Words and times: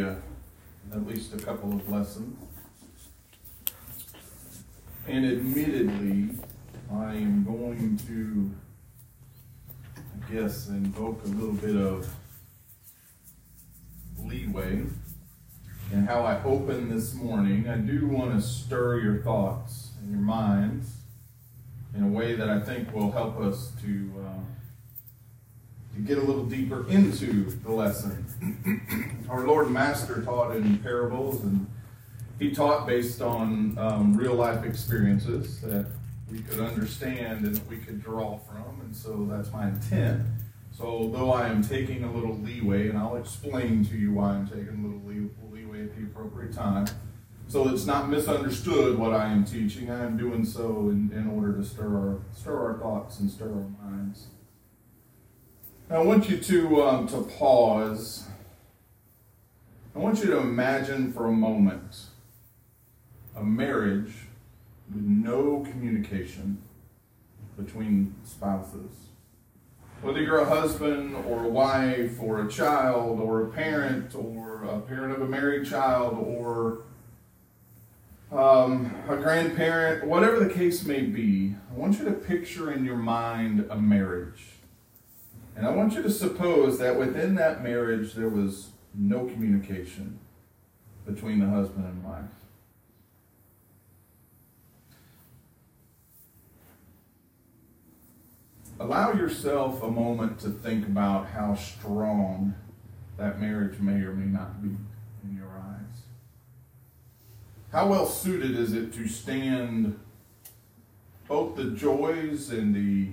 a, 0.00 0.16
at 0.92 1.06
least 1.06 1.34
a 1.34 1.38
couple 1.38 1.72
of 1.72 1.88
lessons. 1.88 2.36
And 5.06 5.24
admittedly, 5.24 6.30
I 6.92 7.14
am 7.14 7.44
going 7.44 7.98
to, 8.06 8.50
I 9.96 10.32
guess, 10.32 10.68
invoke 10.68 11.24
a 11.24 11.28
little 11.28 11.54
bit 11.54 11.76
of 11.76 12.14
leeway 14.18 14.84
in 15.92 16.06
how 16.06 16.22
I 16.22 16.42
open 16.44 16.90
this 16.90 17.14
morning. 17.14 17.68
I 17.68 17.76
do 17.78 18.06
want 18.06 18.34
to 18.34 18.46
stir 18.46 19.00
your 19.00 19.22
thoughts 19.22 19.92
and 20.00 20.10
your 20.10 20.20
minds 20.20 20.90
in 21.94 22.04
a 22.04 22.08
way 22.08 22.34
that 22.34 22.50
I 22.50 22.60
think 22.60 22.94
will 22.94 23.10
help 23.10 23.38
us 23.40 23.72
to, 23.82 24.12
uh, 24.26 24.57
to 25.98 26.04
get 26.04 26.18
a 26.18 26.22
little 26.22 26.44
deeper 26.44 26.88
into 26.88 27.50
the 27.64 27.72
lesson. 27.72 29.26
Our 29.28 29.46
Lord 29.46 29.66
and 29.66 29.74
Master 29.74 30.22
taught 30.22 30.54
in 30.54 30.78
parables, 30.78 31.42
and 31.42 31.66
he 32.38 32.52
taught 32.52 32.86
based 32.86 33.20
on 33.20 33.76
um, 33.78 34.16
real 34.16 34.34
life 34.34 34.64
experiences 34.64 35.60
that 35.62 35.86
we 36.30 36.40
could 36.40 36.60
understand 36.60 37.44
and 37.44 37.56
that 37.56 37.68
we 37.68 37.78
could 37.78 38.02
draw 38.02 38.38
from, 38.38 38.80
and 38.82 38.94
so 38.94 39.26
that's 39.28 39.52
my 39.52 39.68
intent. 39.68 40.22
So, 40.70 41.10
though 41.12 41.32
I 41.32 41.48
am 41.48 41.62
taking 41.62 42.04
a 42.04 42.12
little 42.12 42.36
leeway, 42.36 42.88
and 42.88 42.96
I'll 42.96 43.16
explain 43.16 43.84
to 43.86 43.96
you 43.96 44.12
why 44.12 44.30
I'm 44.30 44.46
taking 44.46 44.68
a 44.68 44.86
little 44.86 45.02
leeway 45.50 45.82
at 45.82 45.96
the 45.96 46.04
appropriate 46.04 46.52
time 46.52 46.86
so 47.48 47.66
it's 47.70 47.86
not 47.86 48.10
misunderstood 48.10 48.98
what 48.98 49.14
I 49.14 49.28
am 49.28 49.42
teaching. 49.42 49.90
I 49.90 50.04
am 50.04 50.18
doing 50.18 50.44
so 50.44 50.90
in, 50.90 51.10
in 51.14 51.30
order 51.30 51.56
to 51.56 51.64
stir 51.64 51.86
our, 51.86 52.20
stir 52.34 52.54
our 52.54 52.78
thoughts 52.78 53.20
and 53.20 53.30
stir 53.30 53.46
our 53.46 53.90
minds. 53.90 54.26
I 55.90 56.00
want 56.00 56.28
you 56.28 56.36
to, 56.36 56.82
um, 56.82 57.08
to 57.08 57.22
pause. 57.22 58.28
I 59.96 59.98
want 59.98 60.18
you 60.18 60.26
to 60.26 60.36
imagine 60.36 61.14
for 61.14 61.26
a 61.26 61.32
moment 61.32 62.08
a 63.34 63.42
marriage 63.42 64.12
with 64.92 65.02
no 65.02 65.66
communication 65.70 66.58
between 67.56 68.14
spouses. 68.22 68.90
Whether 70.02 70.20
you're 70.20 70.40
a 70.40 70.44
husband 70.44 71.16
or 71.26 71.46
a 71.46 71.48
wife 71.48 72.20
or 72.20 72.42
a 72.42 72.50
child 72.50 73.18
or 73.18 73.44
a 73.44 73.48
parent 73.48 74.14
or 74.14 74.64
a 74.64 74.80
parent 74.80 75.14
of 75.14 75.22
a 75.22 75.26
married 75.26 75.66
child 75.66 76.18
or 76.18 76.82
um, 78.30 78.94
a 79.08 79.16
grandparent, 79.16 80.06
whatever 80.06 80.38
the 80.38 80.52
case 80.52 80.84
may 80.84 81.00
be, 81.00 81.54
I 81.70 81.74
want 81.74 81.98
you 81.98 82.04
to 82.04 82.12
picture 82.12 82.70
in 82.70 82.84
your 82.84 82.98
mind 82.98 83.66
a 83.70 83.80
marriage. 83.80 84.57
And 85.58 85.66
I 85.66 85.70
want 85.70 85.94
you 85.94 86.02
to 86.04 86.10
suppose 86.10 86.78
that 86.78 86.96
within 86.96 87.34
that 87.34 87.64
marriage 87.64 88.14
there 88.14 88.28
was 88.28 88.68
no 88.94 89.24
communication 89.24 90.20
between 91.04 91.40
the 91.40 91.48
husband 91.48 91.84
and 91.84 92.04
wife. 92.04 92.24
Allow 98.78 99.14
yourself 99.14 99.82
a 99.82 99.90
moment 99.90 100.38
to 100.40 100.50
think 100.50 100.86
about 100.86 101.26
how 101.26 101.56
strong 101.56 102.54
that 103.16 103.40
marriage 103.40 103.80
may 103.80 104.00
or 104.02 104.12
may 104.12 104.26
not 104.26 104.62
be. 104.62 104.76
In 105.24 105.36
your 105.36 105.48
eyes. 105.48 106.02
How 107.72 107.88
well 107.88 108.06
suited 108.06 108.56
is 108.56 108.74
it 108.74 108.92
to 108.92 109.08
stand 109.08 109.98
both 111.26 111.56
the 111.56 111.72
joys 111.72 112.50
and 112.50 112.72
the 112.72 113.08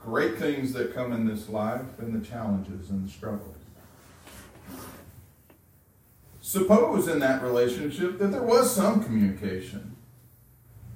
great 0.00 0.38
things 0.38 0.72
that 0.72 0.94
come 0.94 1.12
in 1.12 1.26
this 1.26 1.48
life 1.48 1.98
and 1.98 2.14
the 2.14 2.26
challenges 2.26 2.90
and 2.90 3.06
the 3.06 3.10
struggles? 3.10 3.56
Suppose 6.40 7.08
in 7.08 7.18
that 7.18 7.42
relationship 7.42 8.18
that 8.18 8.28
there 8.28 8.42
was 8.42 8.74
some 8.74 9.04
communication. 9.04 9.96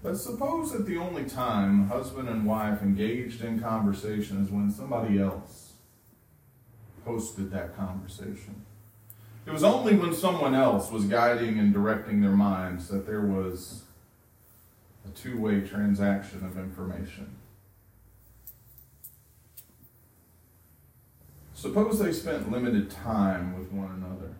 But 0.02 0.16
suppose 0.16 0.72
that 0.72 0.86
the 0.86 0.96
only 0.96 1.24
time 1.24 1.88
husband 1.88 2.28
and 2.28 2.46
wife 2.46 2.82
engaged 2.82 3.44
in 3.44 3.60
conversation 3.60 4.42
is 4.42 4.50
when 4.50 4.70
somebody 4.70 5.20
else 5.20 5.74
hosted 7.06 7.50
that 7.50 7.76
conversation. 7.76 8.64
It 9.46 9.52
was 9.52 9.64
only 9.64 9.94
when 9.94 10.14
someone 10.14 10.54
else 10.54 10.90
was 10.90 11.04
guiding 11.04 11.58
and 11.58 11.72
directing 11.72 12.20
their 12.20 12.30
minds 12.30 12.88
that 12.88 13.06
there 13.06 13.20
was 13.22 13.82
a 15.04 15.10
two 15.10 15.38
way 15.38 15.60
transaction 15.60 16.44
of 16.46 16.56
information. 16.56 17.36
Suppose 21.62 22.00
they 22.00 22.12
spent 22.12 22.50
limited 22.50 22.90
time 22.90 23.56
with 23.56 23.70
one 23.70 23.92
another. 23.92 24.34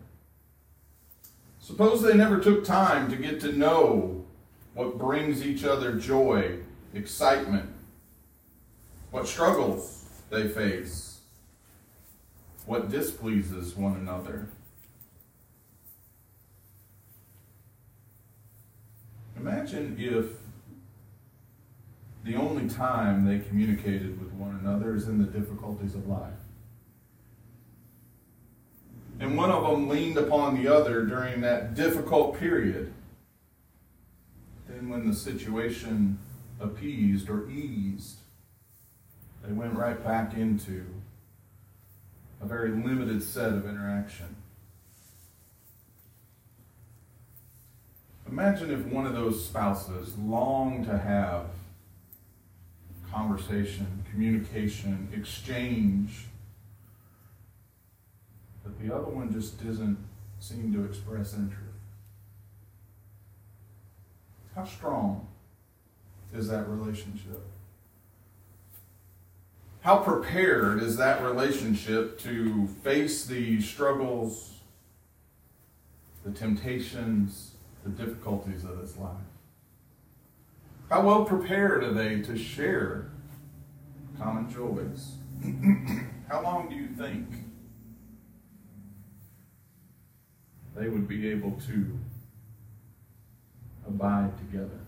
Suppose 1.57 2.01
they 2.01 2.15
never 2.15 2.37
took 2.37 2.65
time 2.65 3.09
to 3.09 3.15
get 3.15 3.39
to 3.39 3.53
know 3.53 4.25
what 4.73 4.97
brings 4.97 5.41
each 5.41 5.63
other 5.63 5.93
joy, 5.93 6.57
excitement, 6.93 7.69
what 9.11 9.25
struggles 9.25 10.03
they 10.29 10.49
face, 10.49 11.21
what 12.65 12.89
displeases 12.89 13.73
one 13.73 13.95
another. 13.95 14.49
Imagine 19.37 19.95
if 19.97 20.25
the 22.25 22.35
only 22.35 22.67
time 22.67 23.25
they 23.25 23.39
communicated 23.39 24.19
with 24.19 24.33
one 24.33 24.59
another 24.61 24.93
is 24.93 25.07
in 25.07 25.19
the 25.19 25.39
difficulties 25.39 25.95
of 25.95 26.05
life. 26.09 26.42
And 29.23 29.37
one 29.37 29.51
of 29.51 29.63
them 29.63 29.87
leaned 29.87 30.17
upon 30.17 30.61
the 30.61 30.67
other 30.67 31.05
during 31.05 31.39
that 31.41 31.75
difficult 31.75 32.37
period. 32.37 32.93
Then, 34.67 34.89
when 34.89 35.07
the 35.07 35.15
situation 35.15 36.19
appeased 36.59 37.29
or 37.29 37.49
eased, 37.49 38.17
they 39.41 39.53
went 39.53 39.75
right 39.75 40.03
back 40.03 40.33
into 40.33 40.83
a 42.41 42.45
very 42.45 42.71
limited 42.71 43.23
set 43.23 43.53
of 43.53 43.65
interaction. 43.65 44.35
Imagine 48.27 48.71
if 48.71 48.85
one 48.87 49.05
of 49.05 49.13
those 49.13 49.45
spouses 49.45 50.17
longed 50.17 50.85
to 50.87 50.97
have 50.97 51.45
conversation, 53.09 54.03
communication, 54.11 55.07
exchange, 55.13 56.25
the 58.83 58.93
other 58.93 59.09
one 59.09 59.31
just 59.31 59.63
doesn't 59.65 59.97
seem 60.39 60.73
to 60.73 60.83
express 60.83 61.33
interest. 61.33 61.57
How 64.55 64.65
strong 64.65 65.27
is 66.33 66.49
that 66.49 66.67
relationship? 66.67 67.41
How 69.81 69.97
prepared 69.97 70.83
is 70.83 70.97
that 70.97 71.23
relationship 71.23 72.19
to 72.19 72.67
face 72.83 73.25
the 73.25 73.61
struggles, 73.61 74.59
the 76.25 76.31
temptations, 76.31 77.51
the 77.83 77.89
difficulties 77.89 78.65
of 78.65 78.81
this 78.81 78.97
life? 78.97 79.15
How 80.89 81.01
well 81.01 81.23
prepared 81.23 81.83
are 81.85 81.93
they 81.93 82.21
to 82.21 82.37
share 82.37 83.11
common 84.19 84.51
joys? 84.51 85.15
How 86.29 86.41
long 86.41 86.69
do 86.69 86.75
you 86.75 86.87
think 86.87 87.27
they 90.75 90.87
would 90.89 91.07
be 91.07 91.29
able 91.29 91.51
to 91.67 91.97
abide 93.87 94.31
together? 94.37 94.79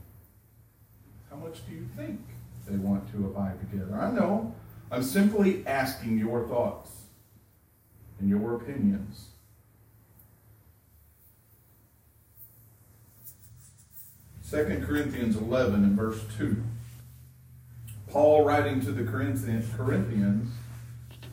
How 1.30 1.36
much 1.36 1.66
do 1.68 1.74
you 1.74 1.88
think 1.96 2.20
they 2.68 2.78
want 2.78 3.12
to 3.12 3.26
abide 3.26 3.60
together? 3.60 3.96
I 4.00 4.12
know 4.12 4.54
I'm 4.92 5.04
simply 5.04 5.66
asking 5.68 6.18
your 6.18 6.48
thoughts 6.48 6.92
and 8.20 8.30
your 8.30 8.56
opinions. 8.56 9.28
Second 14.42 14.86
Corinthians 14.86 15.36
11 15.36 15.84
and 15.84 15.98
verse 15.98 16.22
2. 16.38 16.64
Paul, 18.08 18.46
writing 18.46 18.80
to 18.82 18.92
the 18.92 19.04
Corinthians, 19.04 20.48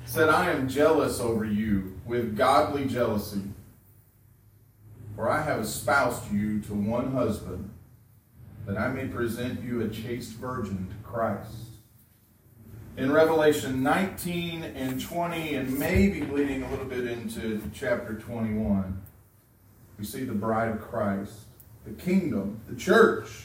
said, 0.05 0.29
I 0.29 0.51
am 0.51 0.69
jealous 0.69 1.21
over 1.21 1.45
you 1.45 2.01
with 2.05 2.37
godly 2.37 2.87
jealousy, 2.87 3.43
for 5.23 5.31
I 5.31 5.41
have 5.41 5.61
espoused 5.61 6.33
you 6.33 6.59
to 6.63 6.75
one 6.75 7.13
husband, 7.13 7.71
that 8.67 8.77
I 8.77 8.89
may 8.89 9.07
present 9.07 9.63
you 9.63 9.81
a 9.81 9.89
chaste 9.89 10.33
virgin 10.33 10.89
to 10.89 11.09
Christ. 11.09 11.55
In 12.97 13.13
Revelation 13.13 13.85
19 13.85 14.65
and 14.65 15.01
20, 15.01 15.55
and 15.55 15.79
maybe 15.79 16.23
bleeding 16.23 16.65
a 16.65 16.71
little 16.73 16.87
bit 16.87 17.07
into 17.07 17.63
chapter 17.73 18.15
21, 18.15 19.01
we 19.97 20.05
see 20.05 20.25
the 20.25 20.33
bride 20.33 20.71
of 20.71 20.81
Christ 20.81 21.35
the 21.85 21.93
kingdom, 21.93 22.61
the 22.69 22.75
church, 22.75 23.45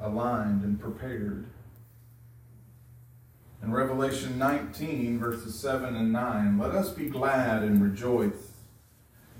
aligned 0.00 0.64
and 0.64 0.80
prepared. 0.80 1.44
In 3.62 3.70
Revelation 3.70 4.38
19, 4.38 5.18
verses 5.18 5.60
7 5.60 5.94
and 5.94 6.10
9, 6.10 6.58
let 6.58 6.70
us 6.70 6.88
be 6.88 7.10
glad 7.10 7.62
and 7.62 7.82
rejoice 7.82 8.51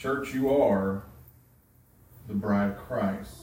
Church, 0.00 0.32
you 0.32 0.48
are 0.48 1.02
the 2.26 2.32
bride 2.32 2.70
of 2.70 2.78
Christ. 2.78 3.42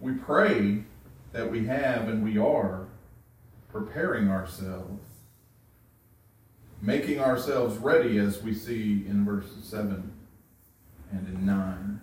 We 0.00 0.14
pray 0.14 0.82
that 1.30 1.48
we 1.48 1.64
have 1.66 2.08
and 2.08 2.24
we 2.24 2.38
are 2.38 2.88
preparing 3.70 4.28
ourselves, 4.28 5.00
making 6.82 7.20
ourselves 7.20 7.76
ready 7.78 8.18
as 8.18 8.42
we 8.42 8.52
see 8.52 9.04
in 9.06 9.24
verses 9.24 9.62
7 9.62 10.12
and 11.12 11.28
in 11.28 11.46
9. 11.46 12.00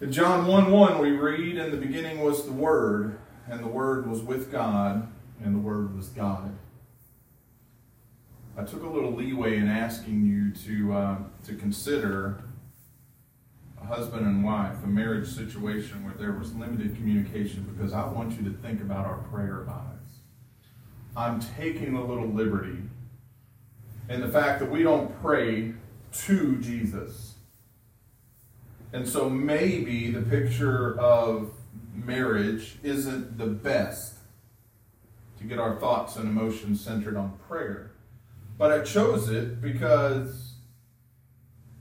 In 0.00 0.10
John 0.10 0.46
1 0.46 0.70
1, 0.70 0.98
we 1.00 1.10
read, 1.10 1.58
In 1.58 1.70
the 1.70 1.76
beginning 1.76 2.20
was 2.20 2.46
the 2.46 2.52
Word, 2.52 3.18
and 3.46 3.62
the 3.62 3.68
Word 3.68 4.08
was 4.08 4.22
with 4.22 4.50
God, 4.50 5.06
and 5.42 5.54
the 5.54 5.58
Word 5.58 5.96
was 5.96 6.08
God. 6.08 6.56
I 8.56 8.62
took 8.64 8.82
a 8.82 8.88
little 8.88 9.12
leeway 9.12 9.56
in 9.56 9.68
asking 9.68 10.26
you 10.26 10.52
to, 10.66 10.92
uh, 10.92 11.16
to 11.46 11.54
consider 11.54 12.44
a 13.80 13.86
husband 13.86 14.26
and 14.26 14.44
wife, 14.44 14.76
a 14.84 14.86
marriage 14.86 15.28
situation 15.28 16.04
where 16.04 16.14
there 16.14 16.32
was 16.32 16.54
limited 16.54 16.94
communication, 16.96 17.62
because 17.74 17.92
I 17.92 18.06
want 18.06 18.32
you 18.32 18.50
to 18.50 18.56
think 18.58 18.82
about 18.82 19.06
our 19.06 19.18
prayer 19.30 19.64
lives. 19.66 20.18
I'm 21.16 21.40
taking 21.56 21.94
a 21.94 22.04
little 22.04 22.28
liberty 22.28 22.82
in 24.08 24.20
the 24.20 24.28
fact 24.28 24.60
that 24.60 24.70
we 24.70 24.82
don't 24.82 25.18
pray 25.22 25.72
to 26.12 26.56
Jesus. 26.58 27.34
And 28.92 29.08
so 29.08 29.30
maybe 29.30 30.10
the 30.10 30.22
picture 30.22 30.98
of 30.98 31.52
marriage 31.94 32.76
isn't 32.82 33.38
the 33.38 33.46
best 33.46 34.14
to 35.40 35.46
get 35.46 35.58
our 35.58 35.76
thoughts 35.76 36.16
and 36.16 36.28
emotions 36.28 36.80
centered 36.80 37.16
on 37.16 37.38
prayer. 37.48 37.92
But 38.58 38.72
I 38.72 38.82
chose 38.82 39.30
it 39.30 39.60
because 39.62 40.54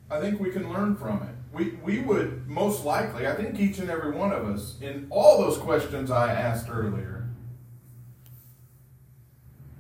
I 0.10 0.20
think 0.22 0.40
we 0.40 0.50
can 0.52 0.72
learn 0.72 0.96
from 0.96 1.22
it. 1.24 1.36
We, 1.52 1.72
we 1.84 2.00
would 2.00 2.48
most 2.48 2.86
likely, 2.86 3.28
I 3.28 3.36
think 3.36 3.60
each 3.60 3.80
and 3.80 3.90
every 3.90 4.12
one 4.12 4.32
of 4.32 4.48
us, 4.48 4.76
in 4.82 5.08
all 5.10 5.42
those 5.42 5.58
questions 5.58 6.10
I 6.10 6.32
asked 6.32 6.70
earlier, 6.70 7.28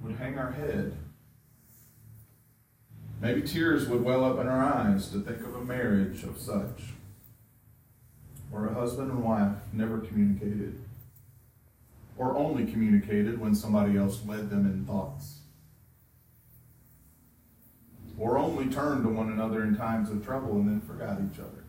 would 0.03 0.17
hang 0.17 0.37
our 0.37 0.51
head. 0.51 0.97
Maybe 3.21 3.41
tears 3.43 3.87
would 3.87 4.03
well 4.03 4.25
up 4.25 4.39
in 4.39 4.47
our 4.47 4.63
eyes 4.63 5.09
to 5.09 5.21
think 5.21 5.41
of 5.41 5.55
a 5.55 5.63
marriage 5.63 6.23
of 6.23 6.37
such, 6.37 6.93
or 8.51 8.67
a 8.67 8.73
husband 8.73 9.11
and 9.11 9.23
wife 9.23 9.53
never 9.71 9.99
communicated 9.99 10.81
or 12.19 12.35
only 12.35 12.69
communicated 12.69 13.39
when 13.39 13.55
somebody 13.55 13.97
else 13.97 14.21
led 14.27 14.49
them 14.49 14.65
in 14.65 14.85
thoughts, 14.85 15.39
or 18.19 18.37
only 18.37 18.65
turned 18.65 19.03
to 19.03 19.09
one 19.09 19.31
another 19.31 19.63
in 19.63 19.75
times 19.75 20.09
of 20.09 20.23
trouble 20.23 20.51
and 20.57 20.67
then 20.67 20.81
forgot 20.81 21.17
each 21.17 21.39
other. 21.39 21.63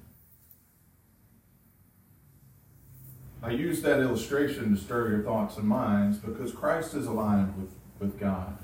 I 3.43 3.52
use 3.52 3.81
that 3.82 4.00
illustration 4.00 4.75
to 4.75 4.81
stir 4.81 5.11
your 5.11 5.23
thoughts 5.23 5.56
and 5.56 5.69
minds 5.69 6.19
because 6.19 6.53
Christ 6.53 6.94
is 6.94 7.06
aligned 7.06 7.56
with, 7.56 7.70
with 8.00 8.19
God. 8.19 8.58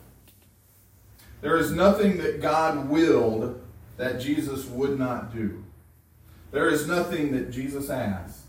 There 1.41 1.57
is 1.57 1.71
nothing 1.71 2.19
that 2.19 2.43
God 2.43 2.89
willed 2.89 3.63
that 3.97 4.21
Jesus 4.21 4.67
would 4.67 4.99
not 4.99 5.33
do. 5.33 5.65
There 6.51 6.69
is 6.69 6.89
nothing 6.89 7.31
that 7.33 7.53
Jesus 7.53 7.89
asked 7.89 8.46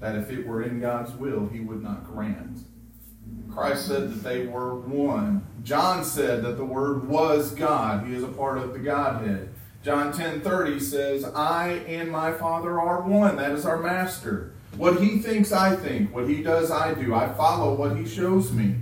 that 0.00 0.16
if 0.16 0.30
it 0.30 0.46
were 0.46 0.62
in 0.62 0.80
God's 0.80 1.12
will, 1.12 1.48
he 1.48 1.60
would 1.60 1.82
not 1.82 2.04
grant. 2.04 2.60
Christ 3.52 3.86
said 3.86 4.10
that 4.10 4.22
they 4.22 4.46
were 4.46 4.74
one. 4.74 5.46
John 5.62 6.04
said 6.04 6.42
that 6.44 6.58
the 6.58 6.64
Word 6.64 7.08
was 7.08 7.52
God. 7.52 8.06
He 8.06 8.14
is 8.14 8.22
a 8.22 8.28
part 8.28 8.58
of 8.58 8.72
the 8.72 8.78
Godhead. 8.78 9.48
John 9.82 10.12
10 10.12 10.40
30 10.40 10.80
says, 10.80 11.24
I 11.24 11.68
and 11.88 12.10
my 12.10 12.32
Father 12.32 12.80
are 12.80 13.02
one. 13.02 13.36
That 13.36 13.52
is 13.52 13.64
our 13.64 13.78
master. 13.78 14.52
What 14.76 15.00
he 15.00 15.18
thinks, 15.18 15.52
I 15.52 15.74
think. 15.74 16.14
What 16.14 16.28
he 16.28 16.42
does, 16.42 16.70
I 16.70 16.92
do. 16.92 17.14
I 17.14 17.32
follow 17.32 17.74
what 17.74 17.96
he 17.96 18.06
shows 18.06 18.52
me. 18.52 18.76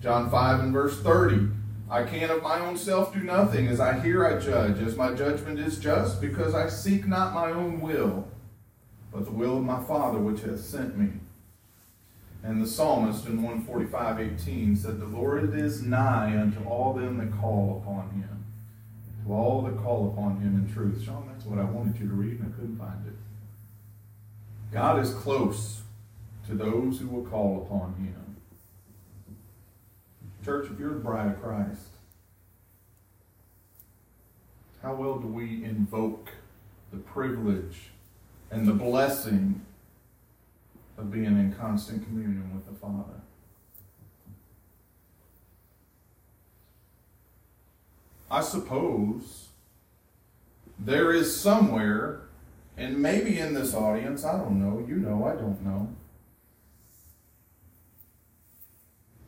John 0.00 0.30
5 0.30 0.60
and 0.60 0.72
verse 0.72 0.98
30. 1.00 1.48
I 1.90 2.04
can 2.04 2.30
of 2.30 2.42
my 2.42 2.60
own 2.60 2.76
self 2.76 3.12
do 3.12 3.20
nothing. 3.20 3.68
As 3.68 3.78
I 3.78 4.00
hear, 4.00 4.26
I 4.26 4.40
judge. 4.40 4.80
As 4.80 4.96
my 4.96 5.12
judgment 5.12 5.58
is 5.58 5.78
just, 5.78 6.20
because 6.20 6.54
I 6.54 6.68
seek 6.68 7.06
not 7.06 7.34
my 7.34 7.50
own 7.50 7.80
will, 7.80 8.26
but 9.12 9.24
the 9.24 9.30
will 9.30 9.58
of 9.58 9.64
my 9.64 9.82
Father 9.82 10.18
which 10.18 10.42
hath 10.42 10.60
sent 10.60 10.96
me. 10.96 11.10
And 12.42 12.62
the 12.62 12.66
psalmist 12.66 13.26
in 13.26 13.42
145:18 13.42 14.76
said, 14.76 14.98
The 14.98 15.06
Lord 15.06 15.54
is 15.54 15.82
nigh 15.82 16.38
unto 16.38 16.62
all 16.64 16.94
them 16.94 17.18
that 17.18 17.38
call 17.38 17.82
upon 17.82 18.10
him. 18.10 18.44
To 19.24 19.32
all 19.32 19.62
that 19.62 19.76
call 19.76 20.08
upon 20.08 20.40
him 20.40 20.54
in 20.56 20.72
truth. 20.72 21.04
Sean, 21.04 21.28
that's 21.30 21.44
what 21.44 21.58
I 21.58 21.64
wanted 21.64 22.00
you 22.00 22.08
to 22.08 22.14
read, 22.14 22.40
and 22.40 22.52
I 22.52 22.56
couldn't 22.56 22.78
find 22.78 23.06
it. 23.06 23.12
God 24.72 25.00
is 25.00 25.12
close 25.12 25.82
to 26.46 26.54
those 26.54 26.98
who 26.98 27.08
will 27.08 27.26
call 27.26 27.62
upon 27.66 27.94
him. 27.94 28.36
Church, 30.44 30.70
if 30.70 30.78
you're 30.78 30.94
the 30.94 31.00
bride 31.00 31.32
of 31.32 31.42
Christ, 31.42 31.88
how 34.82 34.94
well 34.94 35.18
do 35.18 35.26
we 35.26 35.62
invoke 35.64 36.30
the 36.90 36.98
privilege 36.98 37.90
and 38.50 38.66
the 38.66 38.72
blessing 38.72 39.60
of 40.98 41.10
being 41.10 41.24
in 41.24 41.54
constant 41.58 42.04
communion 42.04 42.52
with 42.54 42.66
the 42.66 42.74
Father. 42.74 43.20
I 48.30 48.42
suppose 48.42 49.48
there 50.78 51.12
is 51.12 51.34
somewhere, 51.38 52.22
and 52.76 53.00
maybe 53.00 53.38
in 53.38 53.54
this 53.54 53.74
audience, 53.74 54.24
I 54.24 54.38
don't 54.38 54.60
know, 54.60 54.84
you 54.86 54.96
know, 54.96 55.24
I 55.24 55.34
don't 55.34 55.60
know, 55.64 55.88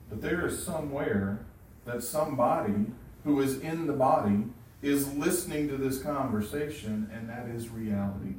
but 0.08 0.22
there 0.22 0.46
is 0.46 0.62
somewhere 0.62 1.44
that 1.84 2.02
somebody 2.02 2.86
who 3.24 3.40
is 3.40 3.58
in 3.60 3.86
the 3.86 3.92
body 3.92 4.44
is 4.82 5.12
listening 5.14 5.68
to 5.68 5.76
this 5.76 6.00
conversation, 6.02 7.10
and 7.12 7.28
that 7.28 7.48
is 7.48 7.68
reality. 7.68 8.34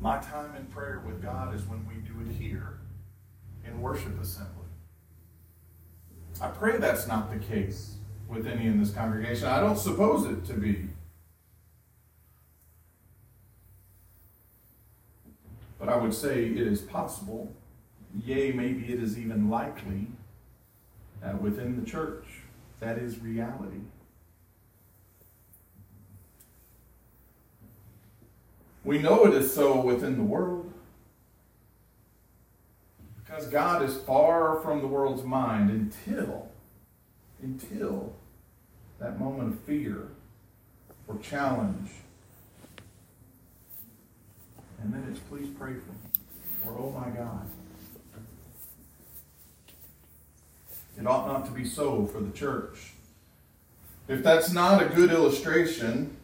My 0.00 0.18
time 0.18 0.56
in 0.56 0.64
prayer 0.66 1.02
with 1.06 1.22
God 1.22 1.54
is 1.54 1.66
when 1.66 1.86
we 1.86 1.94
do 1.96 2.14
it 2.26 2.34
here 2.34 2.78
in 3.66 3.82
worship 3.82 4.18
assembly. 4.20 4.54
I 6.40 6.48
pray 6.48 6.78
that's 6.78 7.06
not 7.06 7.30
the 7.30 7.38
case 7.38 7.96
with 8.26 8.46
any 8.46 8.66
in 8.66 8.80
this 8.80 8.92
congregation. 8.92 9.46
I 9.46 9.60
don't 9.60 9.76
suppose 9.76 10.24
it 10.24 10.46
to 10.46 10.54
be. 10.54 10.88
But 15.78 15.90
I 15.90 15.96
would 15.96 16.14
say 16.14 16.46
it 16.46 16.66
is 16.66 16.80
possible, 16.80 17.52
yea, 18.24 18.52
maybe 18.52 18.90
it 18.90 19.02
is 19.02 19.18
even 19.18 19.50
likely, 19.50 20.06
that 21.20 21.42
within 21.42 21.78
the 21.78 21.88
church, 21.88 22.24
that 22.80 22.96
is 22.96 23.18
reality. 23.18 23.80
We 28.90 28.98
know 28.98 29.24
it 29.24 29.34
is 29.34 29.54
so 29.54 29.80
within 29.80 30.16
the 30.16 30.24
world. 30.24 30.72
Because 33.22 33.46
God 33.46 33.84
is 33.84 33.96
far 33.96 34.58
from 34.62 34.80
the 34.80 34.88
world's 34.88 35.22
mind 35.22 35.70
until, 35.70 36.48
until 37.40 38.12
that 38.98 39.20
moment 39.20 39.54
of 39.54 39.60
fear 39.60 40.08
or 41.06 41.18
challenge. 41.18 41.92
And 44.82 44.92
then 44.92 45.06
it's 45.08 45.20
please 45.20 45.50
pray 45.56 45.74
for 45.74 45.92
me. 45.92 46.66
Or 46.66 46.76
oh 46.76 46.90
my 46.90 47.10
God. 47.10 47.46
It 50.98 51.06
ought 51.06 51.28
not 51.28 51.46
to 51.46 51.52
be 51.52 51.64
so 51.64 52.06
for 52.06 52.18
the 52.18 52.32
church. 52.32 52.94
If 54.08 54.24
that's 54.24 54.52
not 54.52 54.82
a 54.82 54.86
good 54.86 55.12
illustration, 55.12 56.16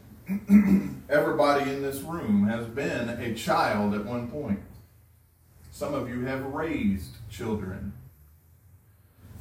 Everybody 1.09 1.71
in 1.71 1.83
this 1.83 2.01
room 2.01 2.49
has 2.49 2.67
been 2.67 3.09
a 3.11 3.35
child 3.35 3.95
at 3.95 4.05
one 4.05 4.29
point. 4.29 4.61
Some 5.71 5.95
of 5.95 6.09
you 6.09 6.25
have 6.25 6.45
raised 6.47 7.17
children. 7.31 7.93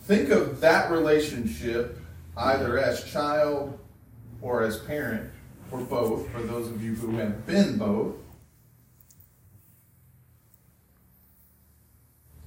Think 0.04 0.30
of 0.30 0.62
that 0.62 0.92
relationship 0.92 1.98
either 2.38 2.78
as 2.78 3.04
child 3.04 3.80
or 4.42 4.62
as 4.62 4.78
parent, 4.78 5.32
or 5.72 5.80
both, 5.80 6.30
for 6.30 6.42
those 6.42 6.68
of 6.68 6.84
you 6.84 6.94
who 6.94 7.18
have 7.18 7.48
been 7.48 7.78
both. 7.78 8.16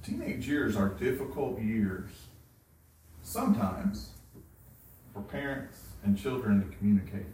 Teenage 0.01 0.47
years 0.47 0.77
are 0.77 0.89
difficult 0.89 1.59
years, 1.59 2.09
sometimes, 3.21 4.11
for 5.13 5.21
parents 5.23 5.77
and 6.03 6.17
children 6.17 6.61
to 6.61 6.77
communicate. 6.77 7.25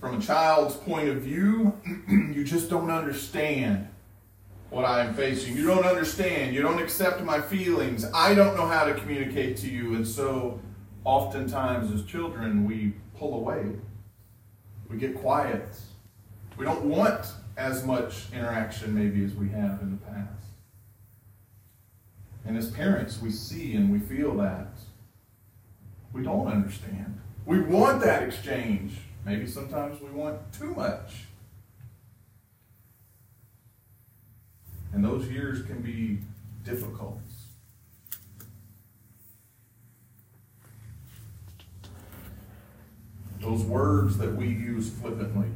From 0.00 0.18
a 0.18 0.20
child's 0.20 0.76
point 0.76 1.08
of 1.08 1.22
view, 1.22 1.72
you 2.08 2.44
just 2.44 2.70
don't 2.70 2.90
understand 2.90 3.88
what 4.70 4.84
I 4.84 5.04
am 5.04 5.14
facing. 5.14 5.56
You 5.56 5.66
don't 5.66 5.84
understand. 5.84 6.54
You 6.54 6.62
don't 6.62 6.80
accept 6.80 7.22
my 7.22 7.40
feelings. 7.40 8.04
I 8.14 8.34
don't 8.34 8.56
know 8.56 8.66
how 8.66 8.84
to 8.84 8.94
communicate 8.94 9.56
to 9.58 9.68
you. 9.68 9.94
And 9.94 10.06
so, 10.06 10.60
oftentimes, 11.04 11.92
as 11.92 12.04
children, 12.04 12.64
we 12.66 12.94
pull 13.16 13.34
away. 13.34 13.64
We 14.88 14.98
get 14.98 15.16
quiet. 15.16 15.68
We 16.56 16.64
don't 16.64 16.84
want 16.84 17.26
as 17.56 17.84
much 17.84 18.32
interaction, 18.32 18.94
maybe, 18.94 19.24
as 19.24 19.34
we 19.34 19.48
have 19.48 19.80
in 19.82 19.90
the 19.90 20.06
past. 20.06 20.44
And 22.44 22.56
as 22.56 22.70
parents, 22.70 23.20
we 23.20 23.30
see 23.30 23.74
and 23.74 23.90
we 23.90 23.98
feel 23.98 24.36
that. 24.36 24.78
We 26.12 26.22
don't 26.22 26.46
understand. 26.46 27.20
We 27.44 27.60
want 27.60 28.00
that 28.02 28.22
exchange. 28.22 28.92
Maybe 29.28 29.46
sometimes 29.46 30.00
we 30.00 30.08
want 30.08 30.38
too 30.54 30.74
much. 30.74 31.26
And 34.94 35.04
those 35.04 35.28
years 35.28 35.60
can 35.66 35.82
be 35.82 36.20
difficult. 36.64 37.20
Those 43.42 43.64
words 43.64 44.16
that 44.16 44.34
we 44.34 44.46
use 44.46 44.88
flippantly. 44.88 45.48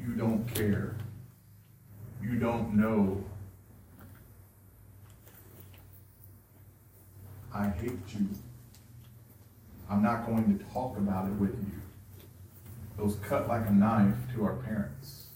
You 0.00 0.14
don't 0.14 0.46
care. 0.54 0.96
You 2.22 2.38
don't 2.38 2.74
know. 2.74 3.22
I 7.52 7.68
hate 7.68 7.98
you. 8.18 8.28
I'm 9.88 10.02
not 10.02 10.26
going 10.26 10.58
to 10.58 10.64
talk 10.72 10.96
about 10.96 11.26
it 11.26 11.34
with 11.34 11.52
you. 11.52 11.80
Those 12.96 13.16
cut 13.16 13.46
like 13.46 13.66
a 13.68 13.72
knife 13.72 14.14
to 14.34 14.44
our 14.44 14.54
parents. 14.54 15.26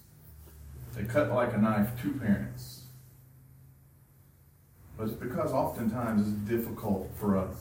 They 0.95 1.05
cut 1.05 1.31
like 1.33 1.53
a 1.53 1.59
knife 1.59 1.91
to 2.03 2.13
parents. 2.13 2.83
But 4.97 5.09
it's 5.09 5.17
because 5.17 5.53
oftentimes 5.53 6.27
it's 6.27 6.37
difficult 6.51 7.11
for 7.17 7.37
us 7.37 7.57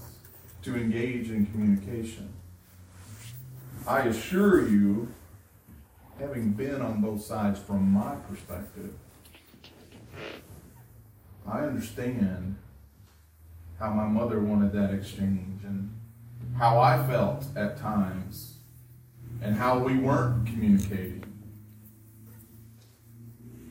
to 0.63 0.75
engage 0.75 1.29
in 1.29 1.45
communication. 1.45 2.33
I 3.87 4.01
assure 4.01 4.67
you, 4.67 5.13
having 6.19 6.51
been 6.51 6.81
on 6.81 7.01
both 7.01 7.23
sides 7.23 7.59
from 7.59 7.91
my 7.91 8.15
perspective, 8.29 8.93
I 11.47 11.61
understand 11.61 12.57
how 13.79 13.91
my 13.93 14.05
mother 14.05 14.39
wanted 14.39 14.73
that 14.73 14.93
exchange 14.93 15.63
and 15.63 15.98
how 16.57 16.79
I 16.79 17.05
felt 17.07 17.45
at 17.55 17.77
times 17.77 18.55
and 19.41 19.55
how 19.55 19.79
we 19.79 19.95
weren't 19.95 20.45
communicating. 20.45 21.23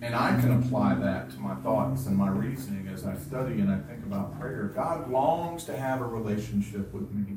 And 0.00 0.14
I 0.14 0.40
can 0.40 0.62
apply 0.62 0.94
that 0.94 1.30
to 1.32 1.38
my 1.38 1.56
thoughts 1.56 2.06
and 2.06 2.16
my 2.16 2.30
reasoning 2.30 2.88
as 2.88 3.04
I 3.04 3.16
study 3.16 3.60
and 3.60 3.70
I 3.70 3.78
think 3.80 4.04
about 4.04 4.38
prayer. 4.40 4.72
God 4.74 5.10
longs 5.10 5.64
to 5.64 5.76
have 5.76 6.00
a 6.00 6.06
relationship 6.06 6.92
with 6.94 7.10
me. 7.12 7.36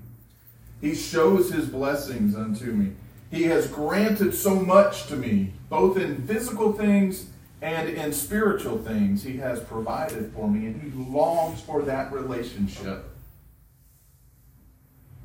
He 0.79 0.95
shows 0.95 1.51
his 1.51 1.67
blessings 1.67 2.35
unto 2.35 2.71
me. 2.71 2.93
He 3.29 3.43
has 3.43 3.67
granted 3.67 4.33
so 4.33 4.55
much 4.55 5.07
to 5.07 5.15
me, 5.15 5.53
both 5.69 5.97
in 5.97 6.27
physical 6.27 6.73
things 6.73 7.27
and 7.61 7.89
in 7.89 8.13
spiritual 8.13 8.77
things. 8.77 9.23
He 9.23 9.38
has 9.38 9.59
provided 9.61 10.31
for 10.33 10.50
me, 10.50 10.67
and 10.67 10.81
he 10.81 10.91
longs 11.11 11.61
for 11.61 11.81
that 11.83 12.11
relationship 12.11 13.10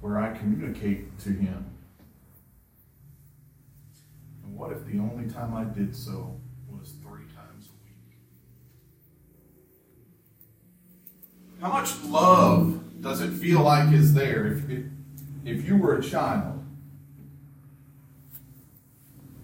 where 0.00 0.18
I 0.18 0.36
communicate 0.36 1.18
to 1.20 1.30
him. 1.30 1.64
And 4.44 4.56
what 4.56 4.72
if 4.72 4.84
the 4.86 4.98
only 4.98 5.30
time 5.30 5.54
I 5.54 5.64
did 5.64 5.94
so 5.94 6.38
was 6.70 6.92
three 7.02 7.24
times 7.34 7.68
a 7.68 7.76
week? 7.84 8.18
How 11.60 11.72
much 11.72 12.02
love 12.04 13.00
does 13.00 13.20
it 13.20 13.30
feel 13.30 13.62
like 13.62 13.92
is 13.92 14.14
there 14.14 14.46
if, 14.46 14.70
if, 14.70 14.84
if 15.44 15.66
you 15.66 15.76
were 15.76 15.96
a 15.98 16.02
child 16.02 16.56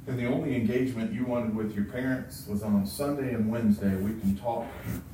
and 0.06 0.18
the 0.18 0.26
only 0.26 0.56
engagement 0.56 1.12
you 1.12 1.24
wanted 1.24 1.54
with 1.54 1.74
your 1.74 1.84
parents 1.84 2.46
was 2.48 2.62
on 2.62 2.84
Sunday 2.86 3.34
and 3.34 3.50
Wednesday, 3.50 3.94
we 3.96 4.18
can 4.20 4.36
talk 4.36 4.66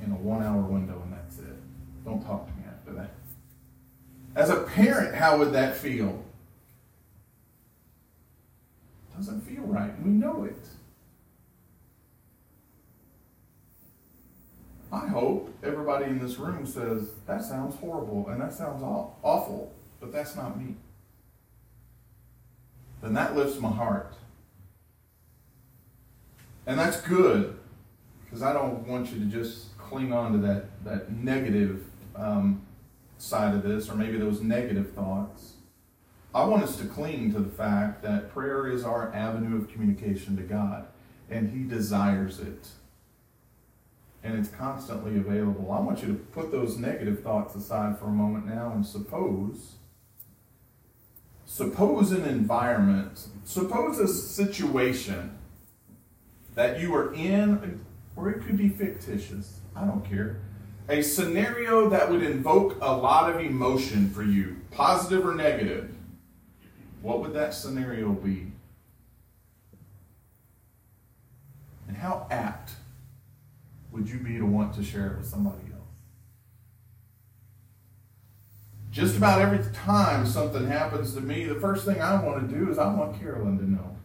in 0.02 0.10
a 0.10 0.16
one 0.16 0.42
hour 0.42 0.62
window 0.62 1.00
and 1.04 1.12
that's 1.12 1.38
it. 1.38 1.56
Don't 2.04 2.24
talk 2.24 2.46
to 2.46 2.52
me 2.54 2.62
after 2.66 2.92
that. 2.94 3.17
As 4.38 4.50
a 4.50 4.60
parent, 4.60 5.16
how 5.16 5.36
would 5.36 5.52
that 5.52 5.76
feel? 5.76 6.24
Doesn't 9.16 9.40
feel 9.40 9.64
right. 9.64 9.90
We 10.00 10.10
know 10.10 10.44
it. 10.44 10.64
I 14.92 15.08
hope 15.08 15.52
everybody 15.64 16.04
in 16.04 16.20
this 16.20 16.38
room 16.38 16.66
says, 16.66 17.10
that 17.26 17.42
sounds 17.42 17.74
horrible 17.80 18.28
and 18.28 18.40
that 18.40 18.54
sounds 18.54 18.80
awful, 18.80 19.74
but 19.98 20.12
that's 20.12 20.36
not 20.36 20.56
me. 20.56 20.76
Then 23.02 23.14
that 23.14 23.34
lifts 23.34 23.58
my 23.58 23.72
heart. 23.72 24.14
And 26.64 26.78
that's 26.78 27.00
good 27.00 27.58
because 28.24 28.42
I 28.42 28.52
don't 28.52 28.86
want 28.86 29.10
you 29.10 29.18
to 29.18 29.24
just 29.24 29.76
cling 29.78 30.12
on 30.12 30.30
to 30.30 30.38
that, 30.46 30.84
that 30.84 31.10
negative 31.10 31.82
um, 32.14 32.62
side 33.18 33.54
of 33.54 33.62
this 33.62 33.88
or 33.90 33.94
maybe 33.94 34.16
those 34.16 34.40
negative 34.40 34.92
thoughts. 34.92 35.54
I 36.34 36.44
want 36.44 36.62
us 36.62 36.76
to 36.76 36.86
cling 36.86 37.32
to 37.32 37.40
the 37.40 37.48
fact 37.48 38.02
that 38.02 38.32
prayer 38.32 38.68
is 38.68 38.84
our 38.84 39.12
avenue 39.14 39.56
of 39.56 39.70
communication 39.70 40.36
to 40.36 40.42
God 40.42 40.86
and 41.30 41.50
He 41.50 41.64
desires 41.64 42.40
it. 42.40 42.68
And 44.22 44.38
it's 44.38 44.48
constantly 44.48 45.16
available. 45.16 45.70
I 45.72 45.80
want 45.80 46.02
you 46.02 46.08
to 46.08 46.14
put 46.14 46.50
those 46.50 46.76
negative 46.76 47.22
thoughts 47.22 47.54
aside 47.54 47.98
for 47.98 48.06
a 48.06 48.12
moment 48.12 48.46
now 48.46 48.72
and 48.74 48.84
suppose 48.84 49.76
suppose 51.48 52.12
an 52.12 52.24
environment, 52.26 53.26
suppose 53.42 53.98
a 53.98 54.06
situation 54.06 55.36
that 56.54 56.78
you 56.78 56.94
are 56.94 57.12
in, 57.14 57.84
or 58.14 58.28
it 58.28 58.42
could 58.42 58.56
be 58.56 58.68
fictitious. 58.68 59.60
I 59.74 59.84
don't 59.86 60.04
care. 60.04 60.42
A 60.88 61.02
scenario 61.02 61.90
that 61.90 62.10
would 62.10 62.22
invoke 62.22 62.78
a 62.80 62.96
lot 62.96 63.28
of 63.28 63.40
emotion 63.40 64.08
for 64.08 64.22
you, 64.22 64.56
positive 64.70 65.26
or 65.26 65.34
negative. 65.34 65.94
What 67.02 67.20
would 67.20 67.34
that 67.34 67.52
scenario 67.52 68.12
be? 68.12 68.46
And 71.86 71.96
how 71.96 72.26
apt 72.30 72.72
would 73.92 74.08
you 74.08 74.18
be 74.18 74.38
to 74.38 74.46
want 74.46 74.74
to 74.74 74.82
share 74.82 75.08
it 75.08 75.18
with 75.18 75.26
somebody 75.26 75.58
else? 75.58 75.74
Just 78.90 79.16
about 79.18 79.42
every 79.42 79.60
time 79.74 80.26
something 80.26 80.66
happens 80.66 81.12
to 81.14 81.20
me, 81.20 81.44
the 81.44 81.54
first 81.54 81.84
thing 81.84 82.00
I 82.00 82.22
want 82.22 82.48
to 82.48 82.56
do 82.56 82.70
is 82.70 82.78
I 82.78 82.92
want 82.92 83.20
Carolyn 83.20 83.58
to 83.58 83.70
know. 83.70 83.97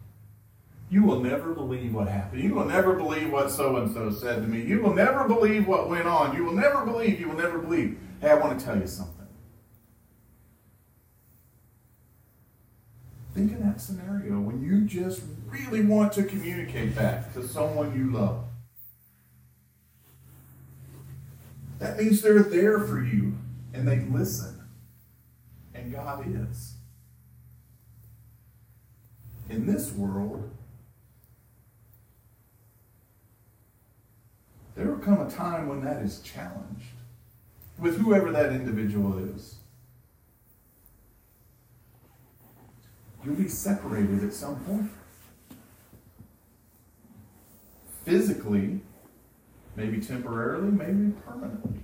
You 0.90 1.02
will 1.02 1.20
never 1.20 1.54
believe 1.54 1.94
what 1.94 2.08
happened. 2.08 2.42
You 2.42 2.54
will 2.54 2.66
never 2.66 2.94
believe 2.94 3.32
what 3.32 3.50
so 3.50 3.76
and 3.76 3.92
so 3.92 4.10
said 4.10 4.42
to 4.42 4.48
me. 4.48 4.62
You 4.62 4.80
will 4.80 4.94
never 4.94 5.26
believe 5.26 5.66
what 5.66 5.88
went 5.88 6.06
on. 6.06 6.36
You 6.36 6.44
will 6.44 6.54
never 6.54 6.84
believe. 6.84 7.18
You 7.18 7.28
will 7.28 7.38
never 7.38 7.58
believe. 7.58 7.98
Hey, 8.20 8.30
I 8.30 8.34
want 8.34 8.58
to 8.58 8.64
tell 8.64 8.78
you 8.78 8.86
something. 8.86 9.14
Think 13.34 13.52
of 13.52 13.64
that 13.64 13.80
scenario 13.80 14.38
when 14.38 14.62
you 14.62 14.82
just 14.82 15.22
really 15.48 15.84
want 15.84 16.12
to 16.12 16.22
communicate 16.22 16.94
that 16.94 17.34
to 17.34 17.46
someone 17.46 17.98
you 17.98 18.12
love. 18.12 18.44
That 21.80 21.98
means 21.98 22.22
they're 22.22 22.42
there 22.42 22.78
for 22.80 23.02
you 23.02 23.36
and 23.72 23.88
they 23.88 24.00
listen. 24.00 24.62
And 25.74 25.92
God 25.92 26.24
is. 26.26 26.74
In 29.50 29.66
this 29.66 29.92
world, 29.92 30.48
there 34.76 34.86
will 34.86 34.93
come 35.04 35.20
a 35.20 35.30
time 35.30 35.68
when 35.68 35.84
that 35.84 36.02
is 36.02 36.20
challenged 36.20 36.86
with 37.78 37.98
whoever 37.98 38.32
that 38.32 38.52
individual 38.52 39.18
is. 39.18 39.56
You'll 43.24 43.34
be 43.34 43.48
separated 43.48 44.24
at 44.24 44.32
some 44.32 44.56
point. 44.64 44.90
Physically, 48.04 48.80
maybe 49.76 50.00
temporarily, 50.00 50.70
maybe 50.70 51.12
permanently. 51.26 51.80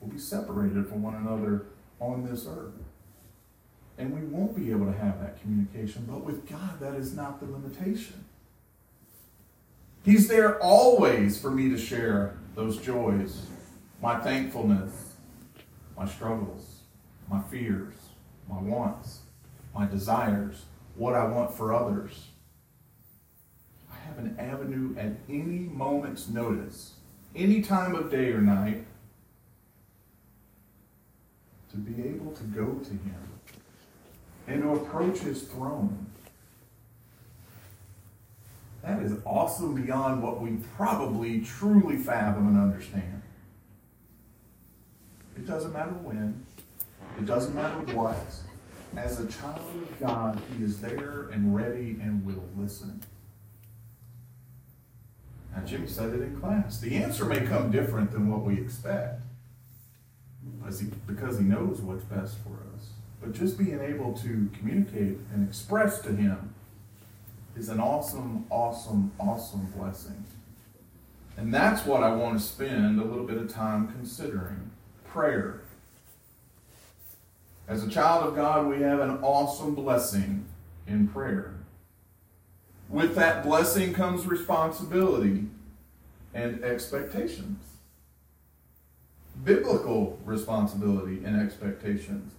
We'll 0.00 0.10
be 0.10 0.18
separated 0.18 0.88
from 0.88 1.02
one 1.02 1.14
another 1.14 1.66
on 1.98 2.26
this 2.26 2.46
earth. 2.46 2.72
And 3.98 4.14
we 4.14 4.26
won't 4.26 4.56
be 4.56 4.70
able 4.70 4.86
to 4.86 4.98
have 4.98 5.20
that 5.20 5.40
communication, 5.42 6.06
but 6.08 6.24
with 6.24 6.48
God, 6.48 6.80
that 6.80 6.94
is 6.94 7.14
not 7.14 7.40
the 7.40 7.46
limitation. 7.46 8.24
He's 10.02 10.28
there 10.28 10.58
always 10.60 11.38
for 11.38 11.50
me 11.50 11.68
to 11.68 11.76
share 11.76 12.38
those 12.54 12.78
joys, 12.78 13.46
my 14.00 14.18
thankfulness, 14.18 15.14
my 15.96 16.06
struggles, 16.06 16.80
my 17.30 17.42
fears, 17.42 17.94
my 18.48 18.58
wants, 18.58 19.20
my 19.74 19.86
desires, 19.86 20.64
what 20.94 21.14
I 21.14 21.24
want 21.24 21.54
for 21.54 21.74
others. 21.74 22.28
I 23.92 23.96
have 24.06 24.18
an 24.18 24.36
avenue 24.38 24.94
at 24.98 25.12
any 25.28 25.68
moment's 25.70 26.28
notice, 26.28 26.94
any 27.36 27.60
time 27.60 27.94
of 27.94 28.10
day 28.10 28.32
or 28.32 28.40
night, 28.40 28.86
to 31.70 31.76
be 31.76 32.08
able 32.08 32.32
to 32.32 32.42
go 32.44 32.66
to 32.66 32.90
Him 32.90 33.28
and 34.48 34.62
to 34.62 34.70
approach 34.72 35.18
His 35.18 35.42
throne. 35.42 36.09
That 38.82 39.02
is 39.02 39.14
awesome 39.24 39.74
beyond 39.74 40.22
what 40.22 40.40
we 40.40 40.58
probably 40.76 41.40
truly 41.40 41.96
fathom 41.96 42.48
and 42.48 42.58
understand. 42.58 43.22
It 45.36 45.46
doesn't 45.46 45.72
matter 45.72 45.90
when, 45.90 46.44
it 47.18 47.26
doesn't 47.26 47.54
matter 47.54 47.78
what. 47.94 48.16
As 48.96 49.20
a 49.20 49.26
child 49.26 49.60
of 49.60 50.00
God, 50.00 50.40
He 50.56 50.64
is 50.64 50.80
there 50.80 51.28
and 51.32 51.54
ready 51.54 51.98
and 52.02 52.24
will 52.24 52.44
listen. 52.56 53.00
Now, 55.54 55.64
Jimmy 55.64 55.86
said 55.86 56.12
it 56.12 56.22
in 56.22 56.40
class. 56.40 56.80
The 56.80 56.96
answer 56.96 57.24
may 57.24 57.40
come 57.40 57.70
different 57.70 58.10
than 58.10 58.28
what 58.28 58.42
we 58.42 58.54
expect 58.60 59.22
he, 60.78 60.86
because 61.06 61.38
he 61.38 61.44
knows 61.44 61.80
what's 61.80 62.04
best 62.04 62.36
for 62.38 62.60
us. 62.74 62.90
But 63.20 63.32
just 63.32 63.58
being 63.58 63.80
able 63.80 64.12
to 64.18 64.48
communicate 64.56 65.18
and 65.32 65.46
express 65.48 66.00
to 66.02 66.14
Him 66.14 66.49
is 67.56 67.68
an 67.68 67.80
awesome, 67.80 68.46
awesome, 68.50 69.12
awesome 69.18 69.66
blessing. 69.76 70.24
And 71.36 71.52
that's 71.52 71.86
what 71.86 72.02
I 72.02 72.14
want 72.14 72.38
to 72.38 72.44
spend 72.44 73.00
a 73.00 73.04
little 73.04 73.24
bit 73.24 73.38
of 73.38 73.48
time 73.48 73.88
considering 73.88 74.70
prayer. 75.04 75.62
As 77.66 77.84
a 77.84 77.88
child 77.88 78.26
of 78.26 78.34
God, 78.34 78.66
we 78.66 78.82
have 78.82 79.00
an 79.00 79.18
awesome 79.22 79.74
blessing 79.74 80.44
in 80.86 81.08
prayer. 81.08 81.54
With 82.88 83.14
that 83.14 83.44
blessing 83.44 83.94
comes 83.94 84.26
responsibility 84.26 85.46
and 86.34 86.62
expectations. 86.64 87.64
Biblical 89.44 90.18
responsibility 90.24 91.22
and 91.24 91.40
expectations. 91.40 92.32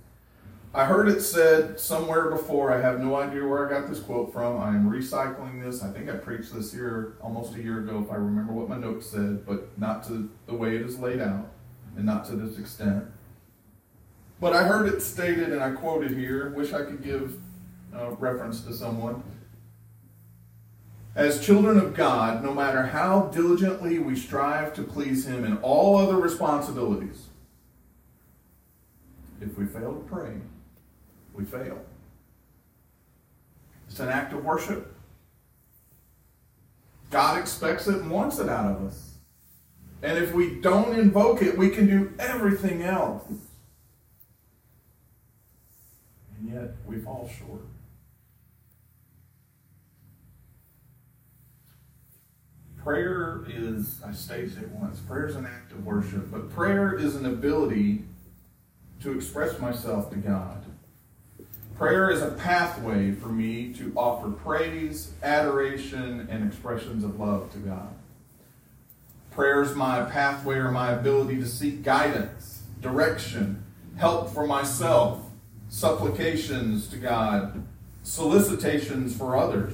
I 0.74 0.86
heard 0.86 1.10
it 1.10 1.20
said 1.20 1.78
somewhere 1.78 2.30
before, 2.30 2.72
I 2.72 2.80
have 2.80 3.01
no 3.01 3.16
idea 3.16 3.46
where 3.46 3.68
I 3.68 3.70
got 3.70 3.90
this 3.90 4.00
quote 4.00 4.32
from. 4.32 4.58
I 4.58 4.70
am 4.70 4.90
recycling 4.90 5.62
this. 5.62 5.84
I 5.84 5.92
think 5.92 6.10
I 6.10 6.13
preached 6.13 6.56
this 6.56 6.72
here 6.72 7.18
almost 7.22 7.56
a 7.56 7.62
year 7.62 7.80
ago, 7.80 8.01
if 8.06 8.10
I 8.10 8.16
remember 8.16 8.54
what 8.54 8.70
my 8.70 8.78
notes 8.78 9.08
said, 9.08 9.46
but 9.46 9.78
not 9.78 10.06
to 10.06 10.30
the 10.48 10.54
way 10.54 10.78
it 10.78 10.82
is 10.82 10.98
laid 10.98 11.20
out 11.20 11.51
and 11.98 12.06
not 12.06 12.24
to 12.25 12.38
this 12.38 12.58
extent. 12.58 13.04
But 14.40 14.54
I 14.54 14.63
heard 14.63 14.88
it 14.88 15.01
stated, 15.01 15.51
and 15.51 15.62
I 15.62 15.72
quoted 15.72 16.12
here, 16.12 16.51
wish 16.51 16.72
I 16.72 16.86
could 16.86 17.04
give 17.04 17.38
uh, 17.94 18.12
reference 18.12 18.62
to 18.62 18.74
someone. 18.74 19.24
As 21.16 21.46
children 21.46 21.78
of 21.78 21.94
God, 21.94 22.42
no 22.42 22.54
matter 22.54 22.84
how 22.84 23.24
diligently 23.24 24.00
we 24.00 24.16
strive 24.16 24.74
to 24.75 24.84
please 24.84 25.28
Him 25.28 25.44
in 25.44 25.58
all 25.58 25.98
other 25.98 26.16
responsibilities, 26.16 27.28
if 29.42 29.57
we 29.57 29.66
fail 29.66 29.94
to 29.94 30.00
pray, 30.07 30.36
we 31.33 31.46
fail. 31.46 31.79
It's 33.89 34.00
an 34.00 34.09
act 34.09 34.33
of 34.33 34.44
worship. 34.44 34.94
God 37.09 37.37
expects 37.37 37.87
it 37.87 37.96
and 37.96 38.09
wants 38.09 38.39
it 38.39 38.48
out 38.48 38.72
of 38.72 38.87
us. 38.87 39.15
And 40.01 40.17
if 40.17 40.33
we 40.33 40.61
don't 40.61 40.98
invoke 40.98 41.41
it, 41.41 41.57
we 41.57 41.70
can 41.70 41.87
do 41.87 42.13
everything 42.17 42.81
else. 42.81 43.24
And 46.37 46.53
yet 46.53 46.72
we 46.87 46.98
fall 46.98 47.29
short. 47.37 47.61
Prayer 52.81 53.46
is, 53.48 54.01
I 54.03 54.11
stated 54.11 54.57
it 54.57 54.70
once, 54.70 55.00
prayer 55.01 55.27
is 55.27 55.35
an 55.35 55.46
act 55.46 55.72
of 55.72 55.85
worship, 55.85 56.31
but 56.31 56.50
prayer 56.50 56.96
is 56.96 57.15
an 57.15 57.27
ability 57.27 58.05
to 59.01 59.11
express 59.11 59.59
myself 59.59 60.09
to 60.09 60.15
God. 60.15 60.60
Prayer 61.81 62.11
is 62.11 62.22
a 62.22 62.29
pathway 62.29 63.11
for 63.11 63.29
me 63.29 63.74
to 63.74 63.91
offer 63.98 64.29
praise, 64.29 65.13
adoration, 65.24 66.27
and 66.29 66.48
expressions 66.48 67.03
of 67.03 67.20
love 67.20 67.51
to 67.53 67.57
God. 67.57 67.96
Prayer 69.31 69.63
is 69.63 69.74
my 69.74 70.03
pathway 70.03 70.57
or 70.57 70.70
my 70.70 70.91
ability 70.91 71.37
to 71.37 71.48
seek 71.48 71.81
guidance, 71.81 72.61
direction, 72.81 73.63
help 73.98 74.29
for 74.29 74.46
myself, 74.46 75.24
supplications 75.70 76.87
to 76.89 76.98
God, 76.98 77.65
solicitations 78.03 79.17
for 79.17 79.35
others. 79.35 79.74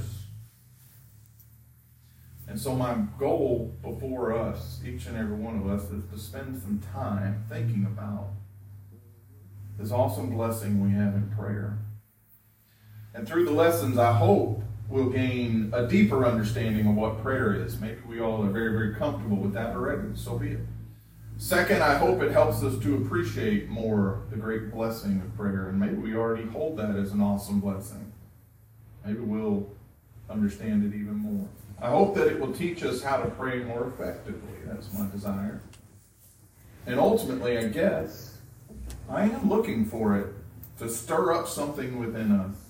And 2.48 2.58
so, 2.58 2.74
my 2.74 3.00
goal 3.20 3.76
before 3.82 4.32
us, 4.34 4.80
each 4.88 5.08
and 5.08 5.18
every 5.18 5.36
one 5.36 5.58
of 5.58 5.68
us, 5.68 5.92
is 5.92 6.06
to 6.14 6.18
spend 6.18 6.62
some 6.62 6.82
time 6.94 7.44
thinking 7.50 7.84
about 7.84 8.30
this 9.78 9.92
awesome 9.92 10.30
blessing 10.30 10.82
we 10.82 10.92
have 10.92 11.14
in 11.14 11.30
prayer. 11.38 11.80
And 13.18 13.28
through 13.28 13.46
the 13.46 13.52
lessons, 13.52 13.98
I 13.98 14.14
hope 14.14 14.62
we'll 14.88 15.10
gain 15.10 15.72
a 15.74 15.88
deeper 15.88 16.24
understanding 16.24 16.86
of 16.86 16.94
what 16.94 17.24
prayer 17.24 17.56
is. 17.56 17.82
Maybe 17.82 17.98
we 18.08 18.22
all 18.22 18.46
are 18.46 18.50
very, 18.52 18.72
very 18.72 18.94
comfortable 18.94 19.38
with 19.38 19.54
that 19.54 19.76
already. 19.76 20.10
So 20.14 20.38
be 20.38 20.50
it. 20.50 20.60
Second, 21.40 21.82
I 21.82 21.96
hope 21.96 22.22
it 22.22 22.32
helps 22.32 22.62
us 22.62 22.78
to 22.84 22.98
appreciate 22.98 23.70
more 23.70 24.22
the 24.30 24.36
great 24.36 24.72
blessing 24.72 25.20
of 25.20 25.36
prayer. 25.36 25.70
And 25.70 25.80
maybe 25.80 25.96
we 25.96 26.16
already 26.16 26.46
hold 26.46 26.78
that 26.78 26.96
as 26.96 27.12
an 27.12 27.20
awesome 27.20 27.60
blessing. 27.60 28.14
Maybe 29.04 29.20
we'll 29.20 29.68
understand 30.30 30.84
it 30.84 30.96
even 30.96 31.16
more. 31.16 31.48
I 31.82 31.90
hope 31.90 32.14
that 32.18 32.28
it 32.28 32.40
will 32.40 32.54
teach 32.54 32.84
us 32.84 33.02
how 33.02 33.18
to 33.18 33.32
pray 33.32 33.64
more 33.64 33.88
effectively. 33.88 34.60
That's 34.64 34.94
my 34.94 35.10
desire. 35.10 35.64
And 36.86 37.00
ultimately, 37.00 37.58
I 37.58 37.68
guess, 37.68 38.38
I 39.10 39.24
am 39.24 39.50
looking 39.50 39.86
for 39.86 40.16
it 40.18 40.28
to 40.78 40.88
stir 40.88 41.34
up 41.34 41.48
something 41.48 41.98
within 41.98 42.32
us 42.32 42.67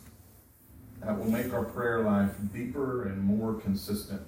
that 1.02 1.18
will 1.18 1.30
make 1.30 1.54
our 1.54 1.64
prayer 1.64 2.02
life 2.02 2.32
deeper 2.54 3.04
and 3.04 3.22
more 3.22 3.54
consistent. 3.54 4.22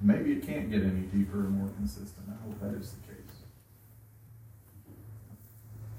Maybe 0.00 0.32
it 0.32 0.46
can't 0.46 0.70
get 0.70 0.82
any 0.82 1.02
deeper 1.12 1.40
and 1.40 1.50
more 1.50 1.70
consistent. 1.76 2.26
I 2.28 2.44
hope 2.44 2.60
that 2.60 2.80
is 2.80 2.92
the 2.92 3.12
case. 3.12 3.18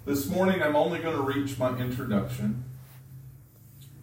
This 0.06 0.28
morning, 0.28 0.64
I'm 0.64 0.76
only 0.76 1.00
going 1.00 1.16
to 1.16 1.22
reach 1.22 1.58
my 1.58 1.78
introduction. 1.78 2.64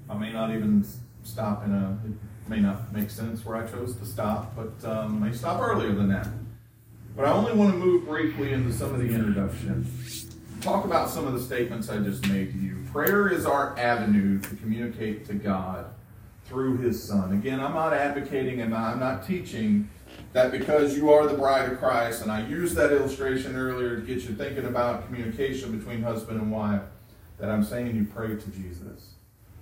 I 0.08 0.14
may 0.14 0.32
not 0.32 0.50
even 0.50 0.86
stop 1.24 1.64
in 1.64 1.72
a, 1.72 1.98
it 2.06 2.48
may 2.48 2.60
not 2.60 2.92
make 2.92 3.10
sense 3.10 3.44
where 3.44 3.56
I 3.56 3.66
chose 3.66 3.96
to 3.96 4.06
stop, 4.06 4.54
but 4.54 4.88
um, 4.88 5.20
may 5.20 5.32
stop 5.32 5.60
earlier 5.60 5.92
than 5.92 6.08
that. 6.08 6.28
But 7.16 7.24
I 7.24 7.32
only 7.32 7.54
want 7.54 7.72
to 7.72 7.78
move 7.78 8.06
briefly 8.06 8.52
into 8.52 8.72
some 8.72 8.94
of 8.94 9.00
the 9.00 9.08
introduction. 9.08 9.90
Talk 10.60 10.84
about 10.84 11.08
some 11.08 11.26
of 11.26 11.32
the 11.32 11.40
statements 11.40 11.88
I 11.88 11.98
just 11.98 12.26
made 12.28 12.52
to 12.52 12.58
you. 12.58 12.85
Prayer 12.96 13.28
is 13.28 13.44
our 13.44 13.78
avenue 13.78 14.40
to 14.40 14.56
communicate 14.56 15.26
to 15.26 15.34
God 15.34 15.84
through 16.46 16.78
His 16.78 17.04
Son. 17.04 17.34
Again, 17.34 17.60
I'm 17.60 17.74
not 17.74 17.92
advocating 17.92 18.62
and 18.62 18.74
I'm 18.74 18.98
not 18.98 19.26
teaching 19.26 19.90
that 20.32 20.50
because 20.50 20.96
you 20.96 21.12
are 21.12 21.26
the 21.26 21.36
bride 21.36 21.70
of 21.70 21.78
Christ, 21.78 22.22
and 22.22 22.32
I 22.32 22.48
used 22.48 22.74
that 22.76 22.92
illustration 22.92 23.54
earlier 23.54 23.96
to 23.96 24.00
get 24.00 24.22
you 24.22 24.34
thinking 24.34 24.64
about 24.64 25.04
communication 25.04 25.76
between 25.76 26.02
husband 26.02 26.40
and 26.40 26.50
wife, 26.50 26.80
that 27.38 27.50
I'm 27.50 27.62
saying 27.62 27.94
you 27.94 28.06
pray 28.06 28.28
to 28.28 28.50
Jesus. 28.50 29.10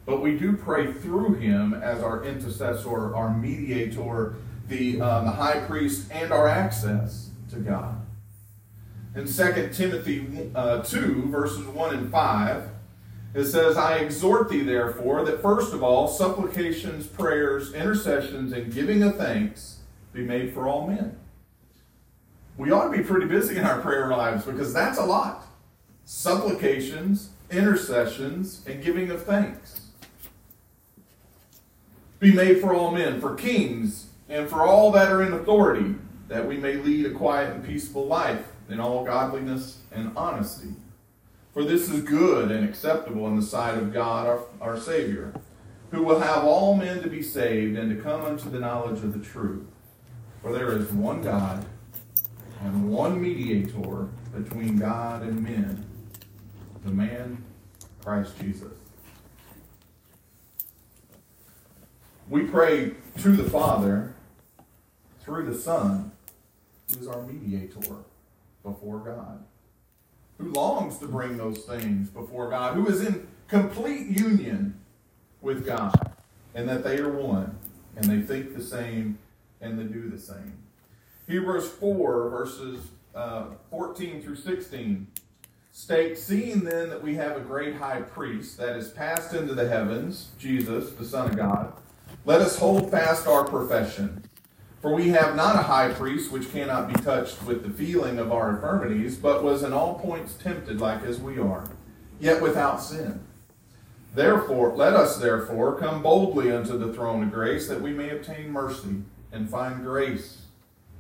But 0.07 0.23
we 0.23 0.39
do 0.39 0.57
pray 0.57 0.93
through 0.93 1.35
him 1.35 1.75
as 1.75 2.05
our 2.05 2.23
intercessor, 2.23 3.17
our 3.17 3.37
mediator, 3.37 4.37
the, 4.69 5.01
uh, 5.01 5.25
the 5.25 5.33
high 5.33 5.59
priest, 5.67 6.07
and 6.13 6.33
our 6.33 6.47
access 6.47 7.31
to 7.51 7.57
God. 7.57 8.01
In 9.17 9.27
2 9.27 9.71
Timothy 9.73 10.53
uh, 10.55 10.85
2, 10.85 11.31
verses 11.31 11.67
1 11.67 11.95
and 11.97 12.13
5, 12.13 12.71
it 13.35 13.47
says, 13.47 13.77
I 13.77 13.97
exhort 13.97 14.49
thee, 14.49 14.63
therefore, 14.63 15.25
that 15.25 15.43
first 15.43 15.75
of 15.75 15.83
all, 15.83 16.07
supplications, 16.07 17.07
prayers, 17.07 17.75
intercessions, 17.75 18.53
and 18.53 18.73
giving 18.73 19.03
of 19.03 19.17
thanks 19.17 19.79
be 20.13 20.23
made 20.23 20.55
for 20.55 20.69
all 20.69 20.87
men. 20.87 21.19
We 22.57 22.71
ought 22.71 22.91
to 22.91 22.97
be 22.97 23.03
pretty 23.03 23.27
busy 23.27 23.57
in 23.57 23.65
our 23.65 23.81
prayer 23.81 24.09
lives 24.09 24.45
because 24.45 24.73
that's 24.73 24.99
a 24.99 25.05
lot. 25.05 25.45
Supplications, 26.05 27.31
intercessions, 27.51 28.65
and 28.67 28.83
giving 28.83 29.11
of 29.11 29.25
thanks. 29.25 29.81
Be 32.21 32.33
made 32.33 32.61
for 32.61 32.73
all 32.73 32.93
men, 32.93 33.21
for 33.21 33.35
kings, 33.35 34.07
and 34.29 34.49
for 34.49 34.63
all 34.63 34.93
that 34.93 35.11
are 35.11 35.23
in 35.23 35.33
authority, 35.33 35.97
that 36.29 36.47
we 36.47 36.57
may 36.57 36.77
lead 36.77 37.07
a 37.07 37.11
quiet 37.11 37.53
and 37.53 37.67
peaceful 37.67 38.07
life 38.07 38.47
in 38.69 38.79
all 38.79 39.05
godliness 39.05 39.81
and 39.91 40.17
honesty. 40.17 40.71
For 41.55 41.63
this 41.63 41.89
is 41.89 42.03
good 42.03 42.51
and 42.51 42.69
acceptable 42.69 43.29
in 43.29 43.37
the 43.37 43.43
sight 43.43 43.79
of 43.79 43.93
God 43.93 44.27
our, 44.27 44.41
our 44.61 44.77
Savior, 44.79 45.33
who 45.93 46.03
will 46.03 46.19
have 46.19 46.43
all 46.43 46.77
men 46.77 47.01
to 47.03 47.09
be 47.09 47.23
saved 47.23 47.79
and 47.79 47.97
to 47.97 48.03
come 48.03 48.23
unto 48.23 48.51
the 48.51 48.59
knowledge 48.59 49.05
of 49.05 49.13
the 49.13 49.25
truth. 49.25 49.65
For 50.43 50.53
there 50.53 50.77
is 50.77 50.91
one 50.91 51.23
God 51.23 51.65
and 52.61 52.91
one 52.91 53.23
mediator 53.23 54.09
between 54.35 54.79
God 54.79 55.23
and 55.23 55.45
men, 55.45 55.87
the 56.85 56.91
man 56.91 57.45
Christ 58.03 58.37
Jesus. 58.41 58.73
We 62.29 62.43
pray 62.43 62.95
to 63.19 63.37
the 63.37 63.49
Father 63.49 64.17
through 65.21 65.47
the 65.47 65.57
Son, 65.57 66.11
who 66.91 66.99
is 66.99 67.07
our 67.07 67.23
mediator 67.23 67.97
before 68.65 68.99
God, 68.99 69.45
who 70.39 70.51
longs 70.53 70.99
to 70.99 71.07
bring 71.07 71.37
those 71.37 71.59
things 71.59 72.09
before 72.09 72.51
God, 72.51 72.75
who 72.75 72.87
is 72.87 73.05
in 73.05 73.27
complete 73.49 74.07
union 74.07 74.79
with 75.41 75.65
God, 75.65 76.13
and 76.55 76.69
that 76.69 76.83
they 76.83 76.99
are 76.99 77.13
one, 77.13 77.59
and 77.97 78.05
they 78.05 78.21
think 78.21 78.55
the 78.57 78.63
same, 78.63 79.19
and 79.61 79.79
they 79.79 79.85
do 79.85 80.09
the 80.09 80.19
same. 80.19 80.59
Hebrews 81.27 81.69
4, 81.69 82.31
verses 82.31 82.81
uh, 83.15 83.47
14 83.71 84.23
through 84.23 84.37
16 84.37 85.07
state, 85.73 86.17
Seeing 86.17 86.65
then 86.65 86.89
that 86.91 87.03
we 87.03 87.15
have 87.17 87.37
a 87.37 87.41
great 87.41 87.77
high 87.77 88.01
priest 88.01 88.57
that 88.59 88.77
is 88.77 88.91
passed 88.91 89.35
into 89.35 89.55
the 89.55 89.69
heavens, 89.69 90.31
Jesus, 90.39 90.93
the 90.93 91.05
Son 91.05 91.31
of 91.31 91.37
God, 91.37 91.73
let 92.25 92.41
us 92.41 92.59
hold 92.59 92.91
fast 92.91 93.27
our 93.27 93.45
profession. 93.45 94.25
For 94.85 94.93
we 94.93 95.09
have 95.09 95.35
not 95.35 95.57
a 95.57 95.63
high 95.63 95.95
priest 95.95 96.31
which 96.31 96.53
cannot 96.53 96.93
be 96.93 97.03
touched 97.03 97.43
with 97.45 97.63
the 97.63 97.71
feeling 97.71 98.19
of 98.19 98.31
our 98.31 98.51
infirmities, 98.51 99.17
but 99.17 99.43
was 99.43 99.63
in 99.63 99.73
all 99.73 99.95
points 99.99 100.35
tempted 100.35 100.79
like 100.79 101.03
as 101.05 101.19
we 101.19 101.39
are, 101.39 101.71
yet 102.21 102.43
without 102.43 102.83
sin. 102.83 103.21
Therefore, 104.15 104.77
let 104.77 104.93
us 104.93 105.17
therefore 105.17 105.79
come 105.79 106.03
boldly 106.03 106.53
unto 106.53 106.77
the 106.77 106.93
throne 106.93 107.23
of 107.23 107.33
grace, 107.33 107.67
that 107.67 107.81
we 107.81 107.95
may 107.95 108.11
obtain 108.11 108.53
mercy 108.53 109.05
and 109.33 109.49
find 109.49 109.83
grace 109.83 110.43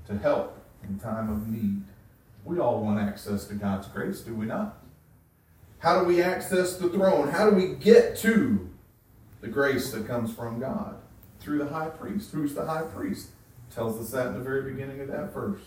to 0.07 0.17
help 0.17 0.59
in 0.83 0.99
time 0.99 1.31
of 1.31 1.47
need. 1.47 1.83
We 2.43 2.59
all 2.59 2.83
want 2.83 2.99
access 2.99 3.45
to 3.49 3.55
God's 3.55 3.89
grace, 3.89 4.21
do 4.21 4.35
we 4.35 4.47
not? 4.47 4.79
How 5.81 6.01
do 6.01 6.07
we 6.07 6.23
access 6.23 6.79
the 6.79 6.89
throne? 6.89 7.29
How 7.29 7.51
do 7.51 7.55
we 7.55 7.75
get 7.75 8.17
to 8.21 8.67
the 9.43 9.49
grace 9.49 9.93
that 9.93 10.07
comes 10.07 10.33
from 10.33 10.59
God? 10.59 10.97
Through 11.39 11.59
the 11.59 11.69
high 11.69 11.91
priest. 11.91 12.33
Who's 12.33 12.55
the 12.55 12.65
high 12.65 12.85
priest? 12.85 13.29
Tells 13.75 14.01
us 14.01 14.11
that 14.11 14.29
in 14.29 14.35
the 14.35 14.41
very 14.41 14.71
beginning 14.71 15.01
of 15.01 15.09
that 15.09 15.35
verse. 15.35 15.63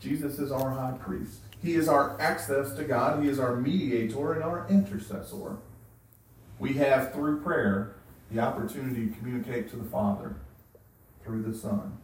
Jesus 0.00 0.38
is 0.38 0.52
our 0.52 0.70
high 0.70 0.96
priest. 0.98 1.40
He 1.62 1.74
is 1.74 1.88
our 1.88 2.20
access 2.20 2.74
to 2.74 2.84
God. 2.84 3.22
He 3.22 3.28
is 3.28 3.40
our 3.40 3.56
mediator 3.56 4.34
and 4.34 4.44
our 4.44 4.66
intercessor. 4.68 5.56
We 6.58 6.74
have, 6.74 7.12
through 7.12 7.40
prayer, 7.40 7.96
the 8.30 8.40
opportunity 8.40 9.08
to 9.08 9.16
communicate 9.16 9.70
to 9.70 9.76
the 9.76 9.84
Father 9.84 10.36
through 11.24 11.42
the 11.42 11.56
Son. 11.56 11.98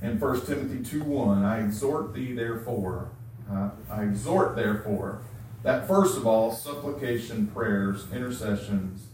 In 0.00 0.20
1 0.20 0.46
Timothy 0.46 0.82
2 0.88 1.02
1, 1.02 1.44
I 1.44 1.64
exhort 1.64 2.14
thee, 2.14 2.32
therefore, 2.32 3.10
uh, 3.50 3.70
I 3.90 4.04
exhort, 4.04 4.56
therefore, 4.56 5.22
that 5.62 5.88
first 5.88 6.16
of 6.16 6.26
all, 6.26 6.52
supplication, 6.52 7.48
prayers, 7.48 8.04
intercessions, 8.12 9.08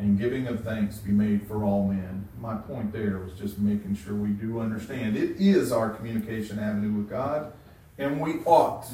and 0.00 0.18
giving 0.18 0.46
of 0.46 0.64
thanks 0.64 0.96
be 0.96 1.12
made 1.12 1.46
for 1.46 1.62
all 1.62 1.86
men. 1.86 2.26
My 2.40 2.56
point 2.56 2.90
there 2.90 3.18
was 3.18 3.34
just 3.34 3.58
making 3.58 3.96
sure 3.96 4.14
we 4.14 4.30
do 4.30 4.58
understand 4.58 5.14
it 5.14 5.36
is 5.38 5.70
our 5.70 5.90
communication 5.90 6.58
avenue 6.58 6.92
with 6.92 7.10
God, 7.10 7.52
and 7.98 8.18
we 8.18 8.40
ought 8.46 8.86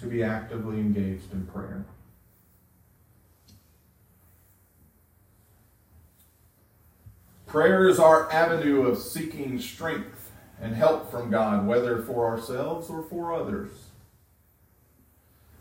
to 0.00 0.06
be 0.06 0.22
actively 0.22 0.78
engaged 0.78 1.32
in 1.32 1.46
prayer. 1.46 1.84
Prayer 7.46 7.86
is 7.86 7.98
our 7.98 8.30
avenue 8.32 8.86
of 8.86 8.98
seeking 8.98 9.58
strength 9.58 10.30
and 10.60 10.74
help 10.74 11.10
from 11.10 11.30
God, 11.30 11.66
whether 11.66 12.02
for 12.02 12.26
ourselves 12.26 12.88
or 12.88 13.02
for 13.02 13.34
others. 13.34 13.70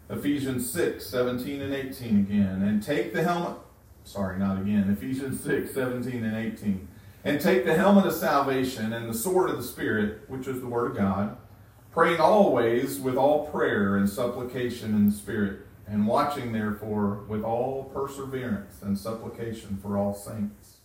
Ephesians 0.10 0.72
6, 0.72 1.06
17 1.06 1.62
and 1.62 1.74
18 1.74 2.20
again. 2.20 2.62
And 2.62 2.82
take 2.82 3.14
the 3.14 3.24
helmet, 3.24 3.58
sorry, 4.08 4.40
not 4.40 4.62
again. 4.62 4.90
Ephesians 4.90 5.44
6, 5.44 5.74
17 5.74 6.24
and 6.24 6.36
18. 6.36 6.88
And 7.24 7.42
take 7.42 7.66
the 7.66 7.76
helmet 7.76 8.06
of 8.06 8.14
salvation 8.14 8.94
and 8.94 9.10
the 9.10 9.14
sword 9.14 9.50
of 9.50 9.58
the 9.58 9.64
Spirit, 9.64 10.22
which 10.28 10.48
is 10.48 10.62
the 10.62 10.68
Word 10.68 10.92
of 10.92 10.98
God, 10.98 11.38
praying 11.92 12.20
always 12.20 13.00
with 13.00 13.18
all 13.18 13.48
prayer 13.48 13.98
and 13.98 14.10
supplication 14.10 14.92
in 14.92 15.08
the 15.08 15.12
Spirit, 15.12 15.62
and 15.88 16.08
watching 16.08 16.52
therefore 16.52 17.24
with 17.28 17.44
all 17.44 17.86
perseverance 17.94 18.82
and 18.82 18.98
supplication 18.98 19.78
for 19.82 19.98
all 19.98 20.14
saints 20.14 20.78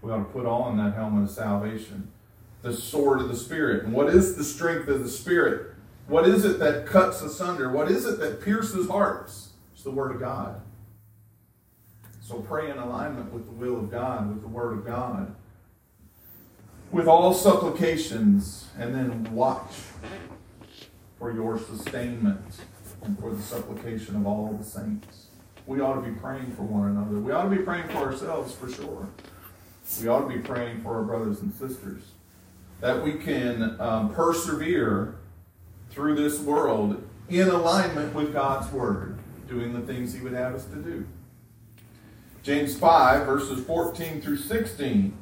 we 0.00 0.10
ought 0.12 0.18
to 0.18 0.24
put 0.24 0.46
on 0.46 0.76
that 0.76 0.94
helmet 0.94 1.24
of 1.24 1.30
salvation, 1.30 2.10
the 2.62 2.72
sword 2.72 3.20
of 3.20 3.28
the 3.28 3.36
Spirit. 3.36 3.84
And 3.84 3.92
what 3.92 4.08
is 4.08 4.36
the 4.36 4.44
strength 4.44 4.88
of 4.88 5.02
the 5.02 5.08
Spirit? 5.08 5.74
What 6.06 6.26
is 6.26 6.44
it 6.44 6.58
that 6.60 6.86
cuts 6.86 7.20
asunder? 7.20 7.70
What 7.70 7.90
is 7.90 8.04
it 8.04 8.18
that 8.20 8.40
pierces 8.40 8.88
hearts? 8.88 9.50
It's 9.74 9.82
the 9.82 9.90
Word 9.90 10.14
of 10.14 10.20
God. 10.20 10.60
So 12.28 12.40
pray 12.40 12.70
in 12.70 12.76
alignment 12.76 13.32
with 13.32 13.46
the 13.46 13.52
will 13.52 13.78
of 13.78 13.90
God, 13.90 14.28
with 14.28 14.42
the 14.42 14.48
Word 14.48 14.74
of 14.74 14.84
God, 14.84 15.34
with 16.92 17.08
all 17.08 17.32
supplications, 17.32 18.68
and 18.78 18.94
then 18.94 19.34
watch 19.34 19.72
for 21.18 21.32
your 21.32 21.58
sustainment 21.58 22.60
and 23.02 23.18
for 23.18 23.32
the 23.32 23.42
supplication 23.42 24.14
of 24.16 24.26
all 24.26 24.52
the 24.52 24.64
saints. 24.64 25.28
We 25.66 25.80
ought 25.80 25.94
to 25.94 26.02
be 26.02 26.14
praying 26.18 26.52
for 26.52 26.64
one 26.64 26.90
another. 26.90 27.18
We 27.18 27.32
ought 27.32 27.44
to 27.44 27.50
be 27.50 27.62
praying 27.62 27.88
for 27.88 27.98
ourselves 27.98 28.54
for 28.54 28.70
sure 28.70 29.08
we 30.02 30.08
ought 30.08 30.28
to 30.28 30.36
be 30.36 30.38
praying 30.38 30.82
for 30.82 30.96
our 30.96 31.02
brothers 31.02 31.40
and 31.40 31.52
sisters 31.54 32.02
that 32.80 33.02
we 33.02 33.14
can 33.14 33.80
um, 33.80 34.14
persevere 34.14 35.16
through 35.90 36.14
this 36.14 36.38
world 36.40 37.02
in 37.28 37.48
alignment 37.48 38.14
with 38.14 38.32
God's 38.32 38.70
Word, 38.72 39.18
doing 39.48 39.72
the 39.72 39.80
things 39.80 40.12
He 40.12 40.20
would 40.20 40.34
have 40.34 40.54
us 40.54 40.64
to 40.66 40.76
do. 40.76 41.06
James 42.42 42.78
5, 42.78 43.26
verses 43.26 43.64
14 43.66 44.20
through 44.20 44.36
16 44.36 45.12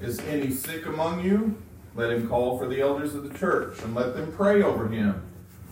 Is 0.00 0.20
any 0.20 0.50
sick 0.50 0.86
among 0.86 1.24
you? 1.24 1.60
Let 1.94 2.12
him 2.12 2.28
call 2.28 2.58
for 2.58 2.68
the 2.68 2.80
elders 2.80 3.14
of 3.14 3.28
the 3.28 3.36
church, 3.36 3.80
and 3.82 3.94
let 3.94 4.14
them 4.14 4.32
pray 4.32 4.62
over 4.62 4.88
him, 4.88 5.22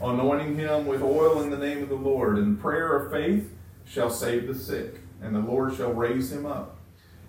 anointing 0.03 0.57
him 0.57 0.87
with 0.87 1.03
oil 1.03 1.43
in 1.43 1.51
the 1.51 1.59
name 1.59 1.83
of 1.83 1.89
the 1.91 1.95
Lord. 1.95 2.39
And 2.39 2.57
the 2.57 2.63
prayer 2.63 2.97
of 2.97 3.13
faith 3.13 3.53
shall 3.85 4.11
save 4.11 4.47
the 4.47 4.55
sick, 4.55 5.01
and 5.21 5.35
the 5.35 5.41
Lord 5.41 5.77
shall 5.77 5.93
raise 5.93 6.33
him 6.33 6.47
up. 6.47 6.79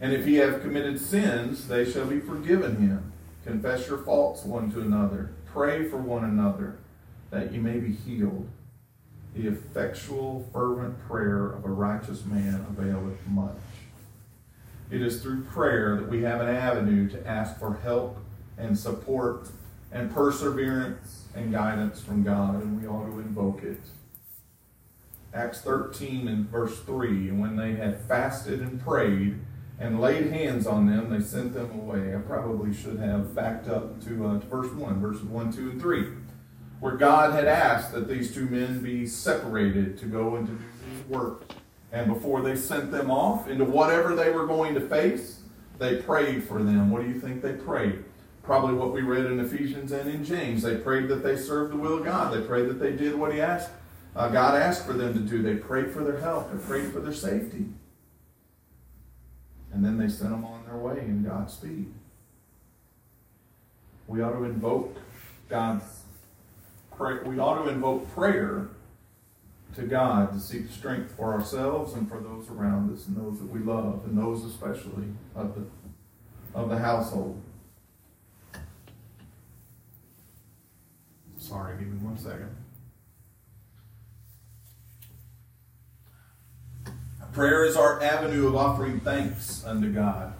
And 0.01 0.13
if 0.13 0.25
he 0.25 0.35
have 0.35 0.61
committed 0.61 0.99
sins, 0.99 1.67
they 1.67 1.89
shall 1.89 2.05
be 2.05 2.19
forgiven 2.19 2.77
him. 2.77 3.11
Confess 3.45 3.87
your 3.87 3.99
faults 3.99 4.43
one 4.43 4.71
to 4.71 4.81
another. 4.81 5.31
Pray 5.45 5.87
for 5.87 5.97
one 5.97 6.23
another, 6.23 6.79
that 7.29 7.51
ye 7.51 7.59
may 7.59 7.77
be 7.79 7.91
healed. 7.91 8.47
The 9.35 9.47
effectual, 9.47 10.49
fervent 10.51 10.99
prayer 11.07 11.47
of 11.47 11.65
a 11.65 11.69
righteous 11.69 12.25
man 12.25 12.65
availeth 12.69 13.19
much. 13.27 13.55
It 14.91 15.01
is 15.01 15.21
through 15.21 15.43
prayer 15.43 15.95
that 15.97 16.09
we 16.09 16.23
have 16.23 16.41
an 16.41 16.49
avenue 16.49 17.07
to 17.09 17.27
ask 17.27 17.59
for 17.59 17.75
help 17.83 18.17
and 18.57 18.77
support 18.77 19.49
and 19.91 20.13
perseverance 20.13 21.25
and 21.35 21.51
guidance 21.51 22.01
from 22.01 22.23
God, 22.23 22.55
and 22.55 22.81
we 22.81 22.87
ought 22.87 23.05
to 23.05 23.19
invoke 23.19 23.63
it. 23.63 23.81
Acts 25.33 25.61
13 25.61 26.27
and 26.27 26.49
verse 26.49 26.79
3 26.79 27.29
And 27.29 27.39
when 27.39 27.55
they 27.55 27.73
had 27.73 28.01
fasted 28.01 28.61
and 28.61 28.81
prayed, 28.81 29.39
and 29.79 30.01
laid 30.01 30.27
hands 30.27 30.67
on 30.67 30.87
them, 30.87 31.09
they 31.09 31.21
sent 31.21 31.53
them 31.53 31.71
away. 31.71 32.13
I 32.13 32.19
probably 32.19 32.73
should 32.73 32.99
have 32.99 33.33
backed 33.33 33.69
up 33.69 34.03
to, 34.03 34.27
uh, 34.27 34.39
to 34.39 34.45
verse 34.47 34.71
1, 34.73 34.99
verses 34.99 35.23
1, 35.23 35.53
2, 35.53 35.69
and 35.71 35.81
3, 35.81 36.07
where 36.79 36.95
God 36.95 37.33
had 37.33 37.45
asked 37.45 37.91
that 37.93 38.07
these 38.07 38.33
two 38.33 38.45
men 38.45 38.81
be 38.81 39.05
separated 39.05 39.97
to 39.99 40.05
go 40.05 40.35
into 40.37 40.51
his 40.51 41.07
work. 41.07 41.43
And 41.91 42.13
before 42.13 42.41
they 42.41 42.55
sent 42.55 42.91
them 42.91 43.11
off 43.11 43.47
into 43.47 43.65
whatever 43.65 44.15
they 44.15 44.29
were 44.29 44.45
going 44.45 44.75
to 44.75 44.81
face, 44.81 45.41
they 45.77 45.97
prayed 45.97 46.43
for 46.43 46.61
them. 46.61 46.91
What 46.91 47.01
do 47.01 47.09
you 47.09 47.19
think 47.19 47.41
they 47.41 47.53
prayed? 47.53 48.03
Probably 48.43 48.75
what 48.75 48.93
we 48.93 49.01
read 49.01 49.25
in 49.25 49.39
Ephesians 49.39 49.91
and 49.91 50.09
in 50.09 50.23
James. 50.23 50.61
They 50.61 50.77
prayed 50.77 51.07
that 51.09 51.23
they 51.23 51.35
served 51.35 51.73
the 51.73 51.77
will 51.77 51.97
of 51.97 52.05
God. 52.05 52.33
They 52.33 52.45
prayed 52.45 52.67
that 52.69 52.79
they 52.79 52.93
did 52.93 53.15
what 53.15 53.33
He 53.33 53.41
asked. 53.41 53.69
Uh, 54.15 54.29
God 54.29 54.55
asked 54.55 54.85
for 54.85 54.93
them 54.93 55.13
to 55.13 55.19
do. 55.19 55.41
They 55.41 55.55
prayed 55.55 55.91
for 55.91 56.03
their 56.03 56.19
health. 56.19 56.51
They 56.51 56.59
prayed 56.59 56.91
for 56.91 56.99
their 56.99 57.13
safety. 57.13 57.65
And 59.71 59.85
then 59.85 59.97
they 59.97 60.09
sent 60.09 60.31
them 60.31 60.45
on 60.45 60.65
their 60.65 60.77
way 60.77 60.99
in 60.99 61.23
God's 61.23 61.53
speed. 61.53 61.93
We 64.07 64.21
ought 64.21 64.31
to 64.31 64.43
invoke 64.43 64.97
God's 65.47 65.83
pray, 66.99 67.17
we 67.23 67.39
ought 67.39 67.63
to 67.63 67.69
invoke 67.69 68.13
prayer 68.13 68.67
to 69.73 69.83
God 69.83 70.33
to 70.33 70.39
seek 70.39 70.69
strength 70.69 71.15
for 71.15 71.33
ourselves 71.33 71.93
and 71.93 72.09
for 72.09 72.19
those 72.19 72.49
around 72.49 72.93
us 72.93 73.07
and 73.07 73.15
those 73.15 73.39
that 73.39 73.49
we 73.49 73.61
love, 73.61 74.03
and 74.05 74.17
those 74.17 74.43
especially 74.43 75.05
of 75.33 75.55
the 75.55 75.63
of 76.53 76.69
the 76.69 76.77
household. 76.77 77.41
Sorry, 81.37 81.77
give 81.77 81.87
me 81.87 81.97
one 81.99 82.17
second. 82.17 82.53
Prayer 87.31 87.63
is 87.63 87.77
our 87.77 88.01
avenue 88.03 88.47
of 88.47 88.55
offering 88.55 88.99
thanks 88.99 89.63
unto 89.63 89.93
God. 89.93 90.33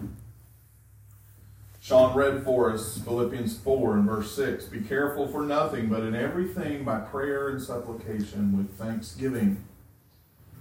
Sean 1.90 2.14
read 2.14 2.44
for 2.44 2.72
us 2.72 2.98
Philippians 2.98 3.58
4 3.58 3.96
and 3.96 4.04
verse 4.06 4.30
6. 4.36 4.66
Be 4.66 4.78
careful 4.78 5.26
for 5.26 5.42
nothing, 5.42 5.88
but 5.88 6.04
in 6.04 6.14
everything 6.14 6.84
by 6.84 7.00
prayer 7.00 7.48
and 7.48 7.60
supplication 7.60 8.56
with 8.56 8.78
thanksgiving. 8.78 9.64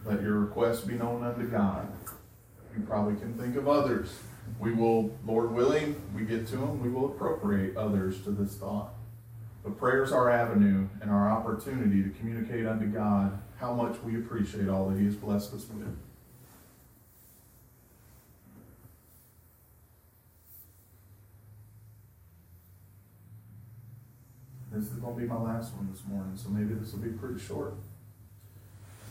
Let 0.06 0.24
your 0.24 0.40
requests 0.40 0.82
be 0.82 0.96
known 0.96 1.24
unto 1.24 1.48
God. 1.48 1.88
You 2.76 2.82
probably 2.82 3.16
can 3.20 3.36
think 3.36 3.58
of 3.58 3.68
others. 3.68 4.10
We 4.60 4.74
will, 4.74 5.16
Lord 5.24 5.52
willing, 5.52 6.02
we 6.16 6.24
get 6.24 6.48
to 6.48 6.58
them, 6.58 6.82
we 6.82 6.90
will 6.90 7.06
appropriate 7.06 7.78
others 7.78 8.24
to 8.24 8.32
this 8.32 8.56
thought. 8.56 8.96
But 9.64 9.78
prayer 9.78 10.04
is 10.04 10.12
our 10.12 10.32
avenue 10.32 10.88
and 11.00 11.12
our 11.12 11.30
opportunity 11.30 12.02
to 12.02 12.10
communicate 12.10 12.66
unto 12.66 12.88
God 12.88 13.40
how 13.60 13.76
much 13.76 14.02
we 14.02 14.16
appreciate 14.16 14.68
all 14.68 14.90
that 14.90 14.98
He 14.98 15.06
has 15.06 15.16
blessed 15.16 15.54
us 15.54 15.68
with. 15.70 15.96
This 24.80 24.92
is 24.92 25.00
going 25.00 25.14
to 25.14 25.22
be 25.22 25.28
my 25.28 25.36
last 25.36 25.74
one 25.74 25.90
this 25.92 26.02
morning, 26.08 26.38
so 26.38 26.48
maybe 26.48 26.74
this 26.74 26.94
will 26.94 27.00
be 27.00 27.10
pretty 27.10 27.38
short. 27.38 27.74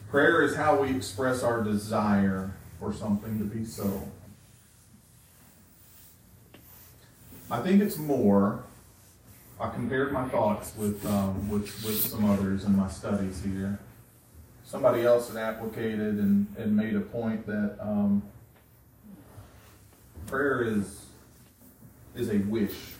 Prayer 0.08 0.40
is 0.40 0.56
how 0.56 0.80
we 0.80 0.96
express 0.96 1.42
our 1.42 1.62
desire 1.62 2.52
for 2.80 2.90
something 2.90 3.38
to 3.38 3.44
be 3.44 3.66
so. 3.66 4.10
I 7.50 7.60
think 7.60 7.82
it's 7.82 7.98
more. 7.98 8.64
I 9.60 9.68
compared 9.68 10.10
my 10.10 10.26
thoughts 10.30 10.72
with, 10.74 11.04
um, 11.04 11.50
with, 11.50 11.64
with 11.84 12.00
some 12.00 12.24
others 12.30 12.64
in 12.64 12.74
my 12.74 12.88
studies 12.88 13.42
here. 13.42 13.78
Somebody 14.64 15.02
else 15.02 15.30
had 15.30 15.36
applicated 15.36 16.18
and, 16.18 16.46
and 16.56 16.74
made 16.74 16.96
a 16.96 17.00
point 17.00 17.46
that 17.46 17.76
um, 17.78 18.22
prayer 20.26 20.62
is, 20.62 21.04
is 22.16 22.30
a 22.30 22.38
wish 22.38 22.94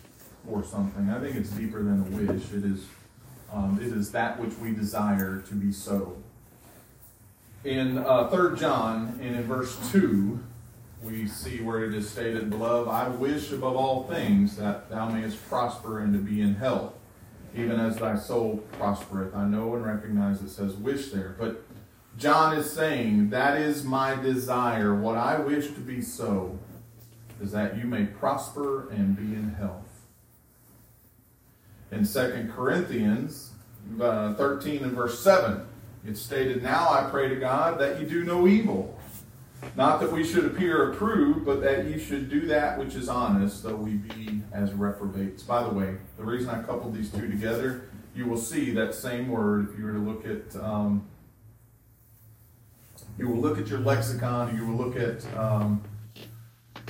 for 0.49 0.63
something. 0.63 1.09
I 1.09 1.19
think 1.19 1.35
it's 1.35 1.51
deeper 1.51 1.83
than 1.83 2.01
a 2.01 2.17
wish. 2.17 2.51
It 2.51 2.65
is, 2.65 2.85
um, 3.51 3.79
it 3.81 3.93
is 3.93 4.11
that 4.11 4.39
which 4.39 4.53
we 4.57 4.71
desire 4.71 5.41
to 5.47 5.53
be 5.53 5.71
so. 5.71 6.17
In 7.63 7.97
uh, 7.97 8.29
3 8.29 8.57
John, 8.57 9.19
and 9.21 9.35
in 9.35 9.43
verse 9.43 9.77
2, 9.91 10.39
we 11.03 11.27
see 11.27 11.61
where 11.61 11.83
it 11.83 11.93
is 11.93 12.09
stated, 12.09 12.49
Beloved, 12.49 12.89
I 12.89 13.09
wish 13.09 13.51
above 13.51 13.75
all 13.75 14.03
things 14.03 14.57
that 14.57 14.89
thou 14.89 15.09
mayest 15.09 15.47
prosper 15.47 15.99
and 15.99 16.13
to 16.13 16.19
be 16.19 16.41
in 16.41 16.55
health, 16.55 16.93
even 17.55 17.79
as 17.79 17.97
thy 17.97 18.17
soul 18.17 18.57
prospereth. 18.73 19.35
I 19.35 19.45
know 19.45 19.75
and 19.75 19.85
recognize 19.85 20.41
it 20.41 20.49
says 20.49 20.73
wish 20.75 21.09
there, 21.11 21.35
but 21.39 21.63
John 22.17 22.57
is 22.57 22.71
saying, 22.71 23.29
That 23.29 23.57
is 23.59 23.83
my 23.83 24.15
desire. 24.15 24.93
What 24.93 25.17
I 25.17 25.39
wish 25.39 25.67
to 25.67 25.79
be 25.79 26.01
so 26.01 26.59
is 27.41 27.51
that 27.51 27.77
you 27.77 27.85
may 27.85 28.05
prosper 28.05 28.89
and 28.89 29.15
be 29.15 29.35
in 29.35 29.55
health. 29.57 29.88
In 31.91 32.05
2 32.05 32.51
Corinthians 32.55 33.51
uh, 33.99 34.35
13 34.35 34.83
and 34.83 34.91
verse 34.93 35.19
7, 35.19 35.65
it's 36.05 36.21
stated, 36.21 36.61
Now 36.61 36.89
I 36.89 37.09
pray 37.09 37.29
to 37.29 37.35
God 37.35 37.79
that 37.79 37.99
you 37.99 38.05
do 38.05 38.23
no 38.23 38.47
evil. 38.47 38.97
Not 39.75 39.99
that 39.99 40.11
we 40.11 40.23
should 40.23 40.45
appear 40.45 40.91
approved, 40.91 41.45
but 41.45 41.61
that 41.61 41.85
you 41.85 41.99
should 41.99 42.29
do 42.29 42.41
that 42.47 42.77
which 42.77 42.95
is 42.95 43.09
honest, 43.09 43.63
though 43.63 43.75
we 43.75 43.93
be 43.93 44.41
as 44.53 44.71
reprobates. 44.73 45.43
By 45.43 45.63
the 45.63 45.69
way, 45.69 45.97
the 46.17 46.23
reason 46.23 46.49
I 46.49 46.61
coupled 46.61 46.95
these 46.95 47.11
two 47.11 47.27
together, 47.27 47.89
you 48.15 48.25
will 48.25 48.37
see 48.37 48.71
that 48.71 48.93
same 48.93 49.27
word 49.27 49.69
if 49.69 49.77
you 49.77 49.85
were 49.85 49.93
to 49.93 49.99
look 49.99 50.25
at, 50.25 50.55
um, 50.63 51.05
you 53.17 53.27
will 53.27 53.41
look 53.41 53.57
at 53.57 53.67
your 53.67 53.79
lexicon, 53.79 54.55
you 54.55 54.65
will 54.65 54.85
look 54.85 54.95
at 54.95 55.25
um, 55.37 55.83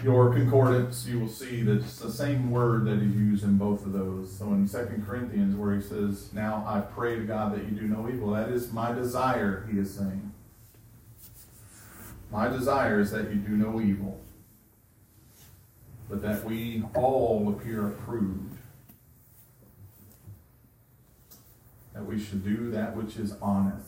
your 0.03 0.33
concordance, 0.33 1.05
you 1.05 1.19
will 1.19 1.29
see 1.29 1.61
that 1.63 1.77
it's 1.77 1.99
the 1.99 2.11
same 2.11 2.51
word 2.51 2.85
that 2.85 2.99
is 2.99 3.15
used 3.15 3.43
in 3.43 3.57
both 3.57 3.85
of 3.85 3.93
those. 3.93 4.31
So 4.31 4.45
in 4.53 4.67
Second 4.67 5.05
Corinthians, 5.05 5.55
where 5.55 5.75
he 5.75 5.81
says, 5.81 6.31
Now 6.33 6.63
I 6.67 6.81
pray 6.81 7.15
to 7.15 7.23
God 7.23 7.53
that 7.53 7.63
you 7.63 7.71
do 7.71 7.87
no 7.87 8.09
evil, 8.09 8.31
that 8.31 8.49
is 8.49 8.71
my 8.71 8.91
desire, 8.91 9.67
he 9.71 9.77
is 9.79 9.93
saying. 9.93 10.31
My 12.31 12.47
desire 12.47 12.99
is 12.99 13.11
that 13.11 13.29
you 13.29 13.35
do 13.35 13.57
no 13.57 13.81
evil, 13.81 14.21
but 16.09 16.21
that 16.21 16.43
we 16.43 16.83
all 16.93 17.49
appear 17.49 17.87
approved. 17.87 18.55
That 21.93 22.05
we 22.05 22.19
should 22.19 22.43
do 22.43 22.69
that 22.71 22.95
which 22.95 23.17
is 23.17 23.33
honest. 23.41 23.87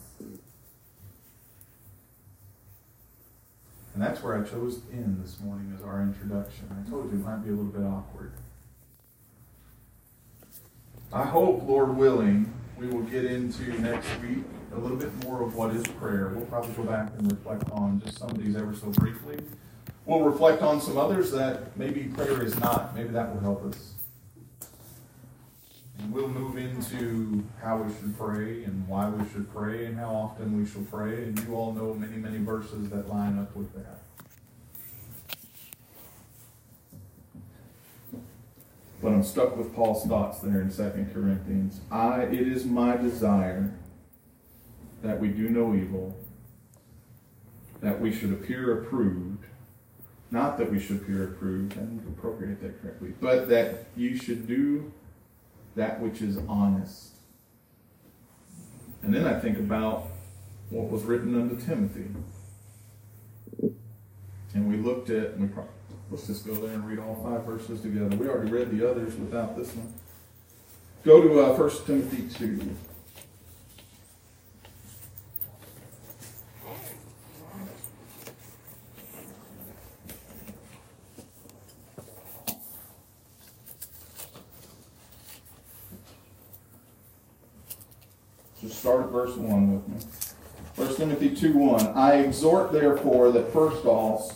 And 3.94 4.02
that's 4.02 4.24
where 4.24 4.38
I 4.38 4.44
chose 4.44 4.80
end 4.94 5.22
this 5.24 5.40
morning 5.42 5.76
as 5.78 5.84
our 5.84 6.02
introduction. 6.02 6.70
I 6.72 6.90
told 6.90 7.12
you 7.12 7.20
it 7.20 7.26
might 7.26 7.44
be 7.44 7.50
a 7.50 7.54
little 7.54 7.66
bit 7.66 7.84
awkward. 7.84 8.32
I 11.12 11.26
hope, 11.26 11.64
Lord 11.68 11.98
willing, 11.98 12.54
we 12.78 12.88
will 12.88 13.04
get 13.04 13.26
into 13.26 13.64
next 13.82 14.08
week 14.22 14.46
a 14.74 14.80
little 14.80 14.96
bit 14.96 15.12
more 15.26 15.44
of 15.44 15.56
what 15.56 15.76
is 15.76 15.84
prayer. 15.84 16.32
We'll 16.34 16.46
probably 16.46 16.72
go 16.74 16.84
back 16.84 17.12
and 17.18 17.30
reflect 17.30 17.70
on 17.72 18.02
just 18.06 18.20
some 18.20 18.30
of 18.30 18.42
these 18.42 18.56
ever 18.56 18.74
so 18.74 18.88
briefly. 18.92 19.38
We'll 20.06 20.22
reflect 20.22 20.62
on 20.62 20.80
some 20.80 20.98
others 20.98 21.32
that 21.32 21.76
maybe 21.78 22.06
prayer 22.06 22.42
is 22.42 22.58
not. 22.60 22.96
Maybe 22.96 23.10
that 23.10 23.34
will 23.34 23.42
help 23.42 23.66
us. 23.66 23.94
We'll 26.10 26.28
move 26.28 26.58
into 26.58 27.44
how 27.62 27.78
we 27.78 27.94
should 27.94 28.18
pray 28.18 28.64
and 28.64 28.88
why 28.88 29.10
we 29.10 29.28
should 29.30 29.54
pray 29.54 29.86
and 29.86 29.98
how 29.98 30.14
often 30.14 30.58
we 30.58 30.66
shall 30.66 30.84
pray. 30.84 31.24
And 31.24 31.40
you 31.40 31.56
all 31.56 31.74
know 31.74 31.94
many, 31.94 32.18
many 32.18 32.40
verses 32.40 32.90
that 32.90 33.08
line 33.10 33.38
up 33.38 33.56
with 33.56 33.74
that. 33.76 34.02
But 39.02 39.14
I'm 39.14 39.24
stuck 39.24 39.58
with 39.58 39.74
Paul's 39.74 40.06
thoughts 40.06 40.40
there 40.40 40.62
in 40.62 40.70
2 40.70 41.08
Corinthians. 41.14 41.82
I 41.92 42.24
it 42.24 42.48
is 42.48 42.66
my 42.66 42.98
desire 42.98 43.74
that 45.02 45.20
we 45.20 45.30
do 45.30 45.50
no 45.50 45.74
evil, 45.74 46.16
that 47.82 48.00
we 48.00 48.14
should 48.14 48.32
appear 48.32 48.80
approved, 48.80 49.46
not 50.30 50.58
that 50.60 50.72
we 50.72 50.80
should 50.80 50.98
appear 50.98 51.24
approved, 51.24 51.78
I 51.78 51.82
appropriate 52.10 52.62
that 52.62 52.82
correctly, 52.82 53.14
but 53.20 53.50
that 53.50 53.88
you 53.96 54.16
should 54.16 54.48
do 54.48 54.92
that 55.76 56.00
which 56.00 56.22
is 56.22 56.38
honest. 56.48 57.12
And 59.04 59.14
then 59.14 59.26
I 59.26 59.40
think 59.40 59.58
about 59.58 60.08
what 60.70 60.90
was 60.90 61.04
written 61.04 61.36
unto 61.40 61.60
Timothy. 61.64 62.08
And 64.54 64.68
we 64.68 64.78
looked 64.78 65.10
at, 65.10 65.40
we 65.40 65.48
probably, 65.48 65.72
let's 66.10 66.28
just 66.28 66.46
go 66.46 66.54
there 66.54 66.74
and 66.74 66.88
read 66.88 67.00
all 67.00 67.22
five 67.24 67.46
verses 67.46 67.82
together. 67.82 68.16
We 68.16 68.28
already 68.28 68.52
read 68.52 68.72
the 68.72 68.90
others 68.90 69.16
without 69.16 69.58
this 69.58 69.74
one. 69.74 69.94
Go 71.04 71.22
to 71.22 71.42
uh, 71.42 71.58
1 71.58 71.86
Timothy 71.86 72.28
2. 72.38 72.76
Just 88.62 88.80
start 88.80 89.06
at 89.06 89.10
verse 89.32 89.38
1 89.38 89.74
with 89.74 89.88
me. 89.88 89.96
1 90.76 90.96
Timothy 90.96 91.36
2 91.36 91.54
1. 91.54 91.88
I 91.90 92.16
exhort 92.16 92.72
therefore 92.72 93.32
that 93.32 93.52
first 93.54 93.86
all, 93.86 94.34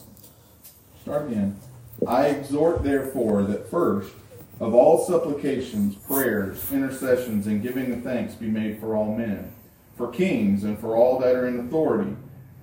start 1.02 1.28
again. 1.28 1.60
I 2.08 2.28
exhort 2.28 2.84
therefore 2.84 3.44
that 3.44 3.70
first 3.70 4.14
of 4.60 4.74
all 4.74 5.04
supplications, 5.06 5.96
prayers, 5.96 6.72
intercessions, 6.72 7.48
and 7.48 7.62
giving 7.62 7.92
of 7.92 8.04
thanks 8.04 8.36
be 8.36 8.48
made 8.48 8.80
for 8.80 8.96
all 8.96 9.16
men, 9.16 9.54
for 9.98 10.12
kings, 10.12 10.64
and 10.64 10.80
for 10.80 10.96
all 10.96 11.20
that 11.20 11.36
are 11.36 11.48
in 11.48 11.60
authority, 11.60 12.16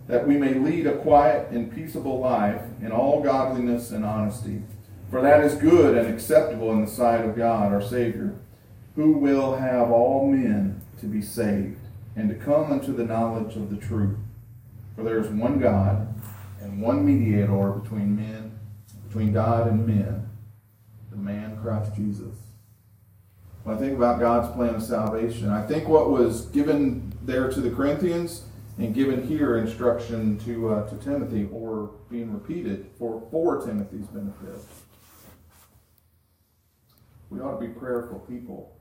that 0.06 0.26
we 0.26 0.36
may 0.36 0.54
lead 0.54 0.86
a 0.86 0.96
quiet 0.98 1.50
and 1.50 1.74
peaceable 1.74 2.18
life 2.18 2.62
in 2.80 2.92
all 2.92 3.22
godliness 3.22 3.90
and 3.90 4.04
honesty. 4.04 4.62
For 5.10 5.20
that 5.20 5.44
is 5.44 5.54
good 5.54 5.96
and 5.96 6.12
acceptable 6.12 6.72
in 6.72 6.80
the 6.80 6.90
sight 6.90 7.24
of 7.24 7.36
God 7.36 7.72
our 7.72 7.82
Savior, 7.82 8.34
who 8.96 9.12
will 9.12 9.56
have 9.56 9.90
all 9.90 10.30
men 10.30 10.80
to 11.00 11.06
be 11.06 11.20
saved 11.20 11.81
and 12.16 12.28
to 12.28 12.34
come 12.34 12.72
unto 12.72 12.94
the 12.94 13.04
knowledge 13.04 13.56
of 13.56 13.70
the 13.70 13.76
truth. 13.76 14.18
For 14.94 15.02
there 15.02 15.18
is 15.18 15.28
one 15.28 15.58
God 15.58 16.14
and 16.60 16.80
one 16.80 17.04
mediator 17.04 17.70
between 17.72 18.16
men, 18.16 18.58
between 19.08 19.32
God 19.32 19.66
and 19.68 19.86
men, 19.86 20.28
the 21.10 21.16
man 21.16 21.58
Christ 21.62 21.94
Jesus. 21.94 22.36
When 23.64 23.76
I 23.76 23.78
think 23.78 23.96
about 23.96 24.18
God's 24.18 24.52
plan 24.54 24.74
of 24.74 24.82
salvation, 24.82 25.48
I 25.48 25.66
think 25.66 25.88
what 25.88 26.10
was 26.10 26.46
given 26.46 27.12
there 27.22 27.50
to 27.50 27.60
the 27.60 27.70
Corinthians 27.70 28.44
and 28.78 28.94
given 28.94 29.26
here 29.26 29.58
instruction 29.58 30.38
to 30.40 30.70
uh, 30.70 30.88
to 30.88 30.96
Timothy, 30.96 31.48
or 31.52 31.90
being 32.10 32.32
repeated 32.32 32.86
for 32.98 33.22
for 33.30 33.64
Timothy's 33.64 34.06
benefit, 34.06 34.64
We 37.30 37.40
ought 37.40 37.58
to 37.58 37.66
be 37.66 37.72
prayerful 37.72 38.20
people. 38.20 38.74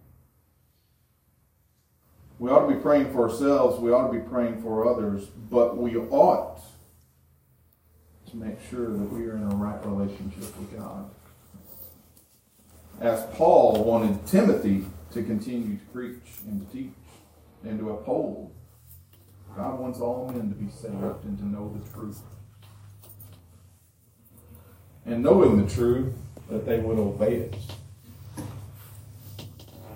We 2.42 2.50
ought 2.50 2.68
to 2.68 2.74
be 2.74 2.82
praying 2.82 3.14
for 3.14 3.30
ourselves. 3.30 3.80
We 3.80 3.92
ought 3.92 4.12
to 4.12 4.20
be 4.20 4.28
praying 4.28 4.64
for 4.64 4.92
others. 4.92 5.26
But 5.26 5.78
we 5.78 5.96
ought 5.96 6.60
to 8.32 8.36
make 8.36 8.58
sure 8.68 8.88
that 8.88 9.14
we 9.14 9.28
are 9.28 9.38
in 9.38 9.44
a 9.44 9.56
right 9.56 9.86
relationship 9.86 10.58
with 10.58 10.76
God. 10.76 11.12
As 13.00 13.24
Paul 13.36 13.84
wanted 13.84 14.26
Timothy 14.26 14.88
to 15.12 15.22
continue 15.22 15.78
to 15.78 15.86
preach 15.94 16.40
and 16.48 16.68
to 16.68 16.76
teach 16.76 16.94
and 17.64 17.78
to 17.78 17.92
uphold, 17.92 18.52
God 19.56 19.80
wants 19.80 20.00
all 20.00 20.28
men 20.34 20.50
to 20.50 20.56
be 20.56 20.72
saved 20.72 21.24
and 21.24 21.38
to 21.38 21.46
know 21.46 21.72
the 21.78 21.92
truth. 21.92 22.22
And 25.06 25.22
knowing 25.22 25.64
the 25.64 25.72
truth, 25.72 26.12
that 26.50 26.66
they 26.66 26.80
would 26.80 26.98
obey 26.98 27.36
it. 27.36 27.56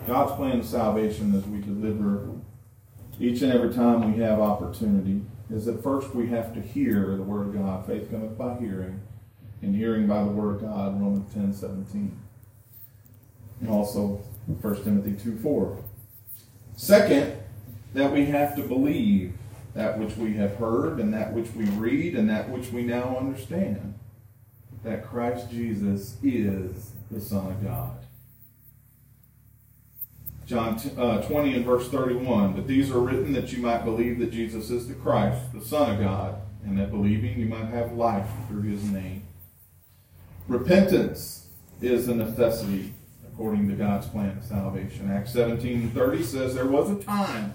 God's 0.07 0.33
plan 0.33 0.59
of 0.59 0.65
salvation 0.65 1.35
as 1.35 1.45
we 1.45 1.59
deliver 1.61 2.29
each 3.19 3.41
and 3.41 3.51
every 3.51 3.73
time 3.73 4.13
we 4.13 4.21
have 4.21 4.39
opportunity 4.39 5.21
is 5.49 5.65
that 5.65 5.81
first 5.81 6.13
we 6.13 6.27
have 6.27 6.53
to 6.53 6.61
hear 6.61 7.15
the 7.15 7.23
Word 7.23 7.47
of 7.47 7.53
God. 7.53 7.85
Faith 7.85 8.09
cometh 8.11 8.37
by 8.37 8.55
hearing, 8.57 9.01
and 9.61 9.75
hearing 9.75 10.07
by 10.07 10.23
the 10.23 10.29
Word 10.29 10.55
of 10.55 10.61
God, 10.61 10.99
Romans 10.99 11.33
10 11.33 11.53
17. 11.53 12.19
And 13.61 13.69
also 13.69 14.21
1 14.61 14.83
Timothy 14.83 15.13
2 15.23 15.37
4. 15.37 15.77
Second, 16.75 17.37
that 17.93 18.11
we 18.11 18.25
have 18.25 18.55
to 18.57 18.63
believe 18.63 19.33
that 19.73 19.97
which 19.97 20.17
we 20.17 20.33
have 20.33 20.55
heard, 20.55 20.99
and 20.99 21.13
that 21.13 21.33
which 21.33 21.51
we 21.53 21.65
read, 21.65 22.15
and 22.15 22.29
that 22.29 22.49
which 22.49 22.71
we 22.71 22.83
now 22.83 23.17
understand 23.17 23.97
that 24.83 25.07
Christ 25.07 25.49
Jesus 25.49 26.17
is 26.21 26.91
the 27.09 27.19
Son 27.19 27.47
of 27.47 27.63
God. 27.63 28.05
John 30.45 30.79
uh, 30.97 31.21
20 31.23 31.55
and 31.55 31.65
verse 31.65 31.89
31. 31.89 32.53
But 32.53 32.67
these 32.67 32.91
are 32.91 32.99
written 32.99 33.33
that 33.33 33.51
you 33.51 33.61
might 33.61 33.83
believe 33.83 34.19
that 34.19 34.31
Jesus 34.31 34.69
is 34.69 34.87
the 34.87 34.93
Christ, 34.93 35.53
the 35.53 35.65
Son 35.65 35.95
of 35.95 35.99
God, 35.99 36.35
and 36.63 36.77
that 36.77 36.91
believing 36.91 37.39
you 37.39 37.47
might 37.47 37.65
have 37.65 37.93
life 37.93 38.27
through 38.47 38.63
his 38.63 38.83
name. 38.83 39.23
Repentance 40.47 41.47
is 41.81 42.07
a 42.07 42.15
necessity 42.15 42.93
according 43.27 43.67
to 43.67 43.75
God's 43.75 44.07
plan 44.07 44.37
of 44.37 44.43
salvation. 44.43 45.11
Acts 45.11 45.33
17 45.33 45.81
and 45.81 45.93
30 45.93 46.23
says 46.23 46.53
there 46.53 46.67
was 46.67 46.89
a 46.89 47.03
time 47.03 47.53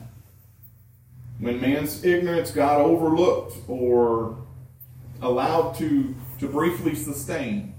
when 1.38 1.60
man's 1.60 2.04
ignorance 2.04 2.50
got 2.50 2.80
overlooked 2.80 3.56
or 3.66 4.36
allowed 5.22 5.74
to, 5.76 6.14
to 6.38 6.48
briefly 6.48 6.94
sustain 6.94 7.74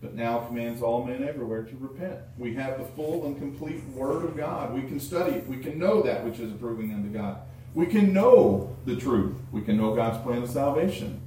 but 0.00 0.14
now 0.14 0.38
commands 0.40 0.82
all 0.82 1.04
men 1.04 1.26
everywhere 1.26 1.62
to 1.62 1.76
repent. 1.78 2.18
We 2.36 2.54
have 2.54 2.78
the 2.78 2.84
full 2.84 3.26
and 3.26 3.38
complete 3.38 3.82
Word 3.94 4.24
of 4.24 4.36
God. 4.36 4.74
We 4.74 4.82
can 4.82 5.00
study 5.00 5.36
it. 5.36 5.48
We 5.48 5.58
can 5.58 5.78
know 5.78 6.02
that 6.02 6.24
which 6.24 6.38
is 6.38 6.52
approving 6.52 6.92
unto 6.92 7.08
God. 7.08 7.38
We 7.74 7.86
can 7.86 8.12
know 8.12 8.76
the 8.84 8.96
truth. 8.96 9.34
We 9.52 9.62
can 9.62 9.76
know 9.76 9.94
God's 9.94 10.22
plan 10.22 10.42
of 10.42 10.50
salvation. 10.50 11.20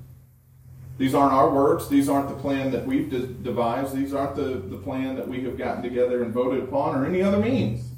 These 0.97 1.15
aren't 1.15 1.33
our 1.33 1.49
words. 1.49 1.87
These 1.87 2.09
aren't 2.09 2.29
the 2.29 2.35
plan 2.35 2.71
that 2.71 2.85
we've 2.85 3.09
de- 3.09 3.27
devised. 3.27 3.95
These 3.95 4.13
aren't 4.13 4.35
the, 4.35 4.55
the 4.67 4.77
plan 4.77 5.15
that 5.15 5.27
we 5.27 5.43
have 5.43 5.57
gotten 5.57 5.81
together 5.81 6.23
and 6.23 6.33
voted 6.33 6.63
upon 6.63 6.95
or 6.95 7.05
any 7.05 7.21
other 7.21 7.37
means, 7.37 7.91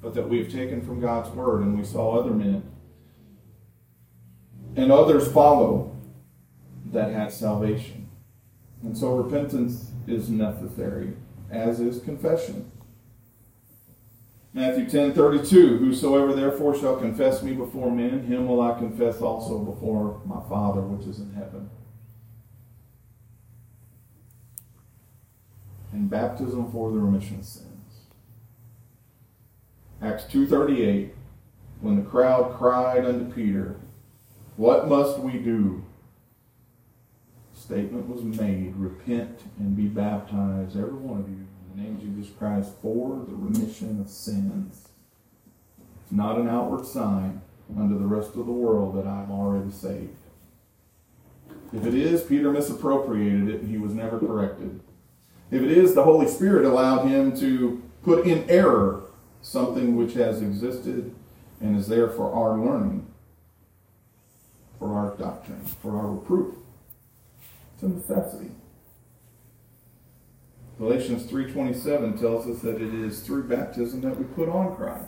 but 0.00 0.14
that 0.14 0.28
we've 0.28 0.50
taken 0.50 0.82
from 0.82 1.00
God's 1.00 1.30
Word 1.30 1.62
and 1.62 1.78
we 1.78 1.84
saw 1.84 2.18
other 2.18 2.32
men 2.32 2.62
and 4.76 4.90
others 4.90 5.30
follow 5.30 5.96
that 6.92 7.12
had 7.12 7.32
salvation. 7.32 8.08
And 8.82 8.96
so 8.96 9.14
repentance 9.14 9.91
is 10.06 10.28
necessary, 10.28 11.14
as 11.50 11.80
is 11.80 12.02
confession. 12.02 12.70
Matthew 14.54 14.88
10 14.88 15.14
32, 15.14 15.78
Whosoever 15.78 16.34
therefore 16.34 16.78
shall 16.78 16.96
confess 16.96 17.42
me 17.42 17.54
before 17.54 17.90
men, 17.90 18.26
him 18.26 18.46
will 18.46 18.60
I 18.60 18.78
confess 18.78 19.22
also 19.22 19.58
before 19.58 20.20
my 20.26 20.40
Father 20.48 20.82
which 20.82 21.06
is 21.06 21.18
in 21.18 21.32
heaven. 21.32 21.70
And 25.92 26.10
baptism 26.10 26.70
for 26.70 26.90
the 26.90 26.98
remission 26.98 27.38
of 27.38 27.44
sins. 27.44 27.68
Acts 30.02 30.24
2.38, 30.24 31.10
when 31.80 31.96
the 31.96 32.10
crowd 32.10 32.56
cried 32.58 33.04
unto 33.04 33.32
Peter, 33.32 33.76
What 34.56 34.88
must 34.88 35.18
we 35.18 35.38
do 35.38 35.84
statement 37.62 38.08
was 38.08 38.22
made 38.22 38.74
repent 38.76 39.40
and 39.58 39.76
be 39.76 39.86
baptized, 39.86 40.76
every 40.76 40.92
one 40.92 41.20
of 41.20 41.28
you, 41.28 41.36
in 41.36 41.76
the 41.76 41.82
name 41.82 41.96
of 41.96 42.00
Jesus 42.00 42.34
Christ, 42.36 42.72
for 42.82 43.24
the 43.26 43.34
remission 43.34 44.00
of 44.00 44.08
sins. 44.08 44.88
It's 46.02 46.12
not 46.12 46.38
an 46.38 46.48
outward 46.48 46.86
sign 46.86 47.40
unto 47.78 47.98
the 47.98 48.06
rest 48.06 48.30
of 48.30 48.46
the 48.46 48.52
world 48.52 48.96
that 48.96 49.06
I'm 49.06 49.30
already 49.30 49.70
saved. 49.70 50.16
If 51.72 51.86
it 51.86 51.94
is, 51.94 52.22
Peter 52.22 52.50
misappropriated 52.50 53.48
it 53.48 53.60
and 53.62 53.70
he 53.70 53.78
was 53.78 53.94
never 53.94 54.18
corrected. 54.18 54.80
If 55.50 55.62
it 55.62 55.70
is, 55.70 55.94
the 55.94 56.02
Holy 56.02 56.26
Spirit 56.26 56.66
allowed 56.66 57.06
him 57.06 57.36
to 57.38 57.82
put 58.02 58.26
in 58.26 58.48
error 58.50 59.04
something 59.40 59.96
which 59.96 60.14
has 60.14 60.42
existed 60.42 61.14
and 61.60 61.78
is 61.78 61.88
there 61.88 62.08
for 62.08 62.32
our 62.32 62.58
learning, 62.58 63.06
for 64.78 64.94
our 64.94 65.16
doctrine, 65.16 65.64
for 65.80 65.96
our 65.96 66.08
reproof. 66.08 66.54
It's 67.82 68.10
a 68.10 68.14
necessity. 68.14 68.50
Galatians 70.78 71.24
3.27 71.24 72.20
tells 72.20 72.46
us 72.46 72.60
that 72.62 72.76
it 72.76 72.94
is 72.94 73.20
through 73.20 73.44
baptism 73.44 74.00
that 74.02 74.16
we 74.16 74.24
put 74.24 74.48
on 74.48 74.76
Christ. 74.76 75.06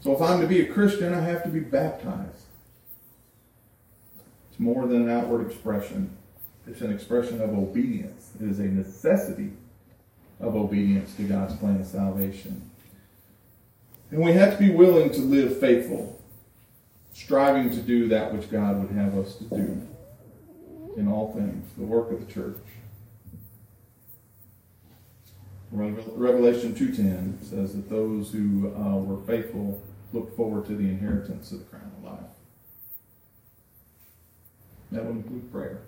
So 0.00 0.12
if 0.12 0.22
I'm 0.22 0.40
to 0.40 0.46
be 0.46 0.60
a 0.60 0.72
Christian, 0.72 1.12
I 1.12 1.20
have 1.20 1.42
to 1.42 1.48
be 1.48 1.60
baptized. 1.60 2.44
It's 4.50 4.60
more 4.60 4.86
than 4.86 5.02
an 5.02 5.10
outward 5.10 5.50
expression. 5.50 6.16
It's 6.66 6.80
an 6.80 6.92
expression 6.92 7.40
of 7.40 7.50
obedience. 7.50 8.30
It 8.40 8.48
is 8.48 8.60
a 8.60 8.64
necessity 8.64 9.52
of 10.38 10.54
obedience 10.54 11.14
to 11.16 11.24
God's 11.24 11.54
plan 11.56 11.80
of 11.80 11.86
salvation. 11.86 12.70
And 14.10 14.20
we 14.22 14.32
have 14.32 14.56
to 14.56 14.58
be 14.58 14.70
willing 14.70 15.10
to 15.10 15.20
live 15.20 15.58
faithful, 15.58 16.20
striving 17.12 17.70
to 17.70 17.82
do 17.82 18.08
that 18.08 18.32
which 18.32 18.50
God 18.50 18.80
would 18.80 18.96
have 18.96 19.18
us 19.18 19.34
to 19.36 19.44
do 19.44 19.86
in 20.96 21.08
all 21.08 21.32
things, 21.32 21.66
the 21.76 21.84
work 21.84 22.10
of 22.10 22.26
the 22.26 22.32
church. 22.32 22.56
Revelation 25.72 26.74
2.10 26.74 27.44
says 27.44 27.74
that 27.74 27.88
those 27.88 28.32
who 28.32 28.74
uh, 28.74 28.96
were 28.96 29.24
faithful 29.24 29.80
look 30.12 30.36
forward 30.36 30.66
to 30.66 30.74
the 30.74 30.84
inheritance 30.84 31.52
of 31.52 31.60
the 31.60 31.64
crown 31.66 31.92
of 31.98 32.04
life. 32.04 32.30
That 34.90 35.04
would 35.04 35.16
include 35.16 35.52
prayer. 35.52 35.82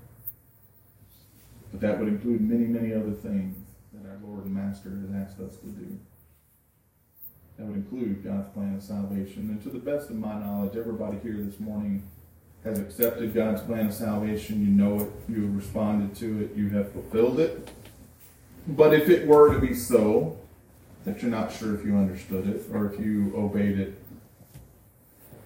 But 1.72 1.80
that 1.80 1.98
would 1.98 2.08
include 2.08 2.42
many, 2.42 2.66
many 2.66 2.94
other 2.94 3.12
things 3.12 3.56
that 3.92 4.08
our 4.08 4.18
Lord 4.24 4.44
and 4.44 4.54
Master 4.54 4.90
has 4.90 5.28
asked 5.28 5.40
us 5.40 5.56
to 5.56 5.66
do. 5.66 5.98
That 7.58 7.66
would 7.66 7.76
include 7.76 8.22
God's 8.22 8.48
plan 8.50 8.76
of 8.76 8.82
salvation. 8.82 9.50
And 9.50 9.62
to 9.62 9.70
the 9.70 9.78
best 9.78 10.10
of 10.10 10.16
my 10.16 10.38
knowledge, 10.38 10.76
everybody 10.76 11.18
here 11.22 11.36
this 11.38 11.58
morning 11.58 12.04
has 12.64 12.78
accepted 12.78 13.34
God's 13.34 13.60
plan 13.62 13.86
of 13.86 13.94
salvation. 13.94 14.60
You 14.60 14.70
know 14.70 15.00
it. 15.00 15.10
You 15.28 15.42
have 15.42 15.56
responded 15.56 16.14
to 16.16 16.44
it. 16.44 16.56
You 16.56 16.68
have 16.70 16.92
fulfilled 16.92 17.40
it. 17.40 17.70
But 18.66 18.94
if 18.94 19.08
it 19.08 19.26
were 19.26 19.52
to 19.52 19.58
be 19.58 19.74
so, 19.74 20.38
that 21.04 21.20
you're 21.20 21.30
not 21.30 21.52
sure 21.52 21.74
if 21.74 21.84
you 21.84 21.96
understood 21.96 22.48
it 22.48 22.64
or 22.72 22.86
if 22.86 23.00
you 23.00 23.32
obeyed 23.36 23.78
it 23.78 23.98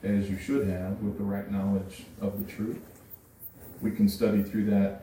as 0.02 0.28
you 0.28 0.38
should 0.38 0.68
have 0.68 1.00
with 1.00 1.16
the 1.16 1.24
right 1.24 1.50
knowledge 1.50 2.04
of 2.20 2.44
the 2.44 2.52
truth, 2.52 2.78
we 3.80 3.90
can 3.90 4.08
study 4.08 4.42
through 4.42 4.66
that 4.66 5.02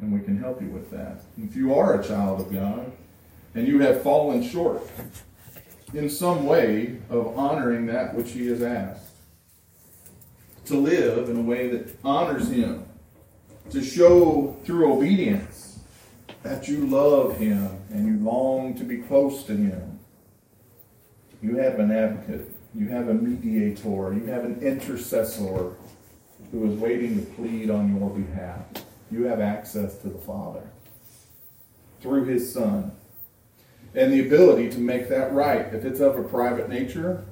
and 0.00 0.12
we 0.12 0.20
can 0.20 0.36
help 0.36 0.60
you 0.60 0.68
with 0.68 0.90
that. 0.90 1.22
If 1.38 1.56
you 1.56 1.74
are 1.74 2.00
a 2.00 2.04
child 2.04 2.40
of 2.40 2.52
God 2.52 2.92
and 3.54 3.66
you 3.66 3.80
have 3.80 4.02
fallen 4.02 4.42
short 4.42 4.82
in 5.94 6.10
some 6.10 6.44
way 6.44 6.98
of 7.08 7.38
honoring 7.38 7.86
that 7.86 8.14
which 8.14 8.32
He 8.32 8.48
has 8.48 8.62
asked, 8.62 9.13
to 10.66 10.76
live 10.76 11.28
in 11.28 11.36
a 11.36 11.42
way 11.42 11.68
that 11.68 11.96
honors 12.04 12.48
Him, 12.48 12.84
to 13.70 13.82
show 13.82 14.56
through 14.64 14.92
obedience 14.92 15.78
that 16.42 16.68
you 16.68 16.86
love 16.86 17.36
Him 17.38 17.68
and 17.90 18.06
you 18.06 18.24
long 18.24 18.74
to 18.74 18.84
be 18.84 18.98
close 18.98 19.42
to 19.44 19.56
Him. 19.56 19.98
You 21.42 21.56
have 21.56 21.78
an 21.78 21.90
advocate, 21.90 22.50
you 22.74 22.88
have 22.88 23.08
a 23.08 23.14
mediator, 23.14 24.14
you 24.14 24.26
have 24.26 24.44
an 24.44 24.60
intercessor 24.62 25.72
who 26.50 26.70
is 26.70 26.78
waiting 26.78 27.18
to 27.18 27.32
plead 27.32 27.70
on 27.70 27.98
your 27.98 28.10
behalf. 28.10 28.60
You 29.10 29.24
have 29.24 29.40
access 29.40 29.98
to 29.98 30.08
the 30.08 30.18
Father 30.18 30.62
through 32.00 32.24
His 32.24 32.52
Son 32.52 32.92
and 33.94 34.12
the 34.12 34.26
ability 34.26 34.70
to 34.70 34.78
make 34.78 35.08
that 35.08 35.32
right. 35.32 35.72
If 35.72 35.84
it's 35.84 36.00
of 36.00 36.18
a 36.18 36.22
private 36.22 36.68
nature, 36.68 37.24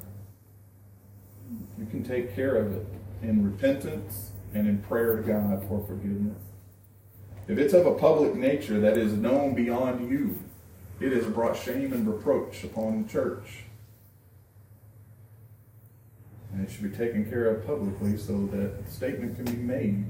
you 1.79 1.87
can 1.87 2.05
take 2.05 2.35
care 2.35 2.57
of 2.57 2.73
it 2.73 2.87
in 3.23 3.45
repentance 3.45 4.33
and 4.55 4.69
in 4.69 4.79
prayer 4.79 5.17
to 5.17 5.23
God 5.23 5.67
for 5.69 5.85
forgiveness. 5.87 6.43
If 7.49 7.59
it's 7.59 7.75
of 7.75 7.87
a 7.87 7.95
public 7.95 8.35
nature 8.35 8.81
that 8.81 8.97
is 8.97 9.13
known 9.13 9.55
beyond 9.55 10.11
you, 10.11 10.39
it 11.01 11.13
has 11.13 11.27
brought 11.27 11.57
shame 11.57 11.93
and 11.93 12.07
reproach 12.07 12.63
upon 12.65 13.03
the 13.03 13.09
church. 13.09 13.65
And 16.53 16.67
it 16.67 16.71
should 16.71 16.91
be 16.91 16.97
taken 16.97 17.29
care 17.29 17.47
of 17.47 17.67
publicly 17.67 18.17
so 18.17 18.47
that 18.47 18.75
a 18.87 18.91
statement 18.91 19.37
can 19.37 19.45
be 19.45 19.61
made 19.61 20.07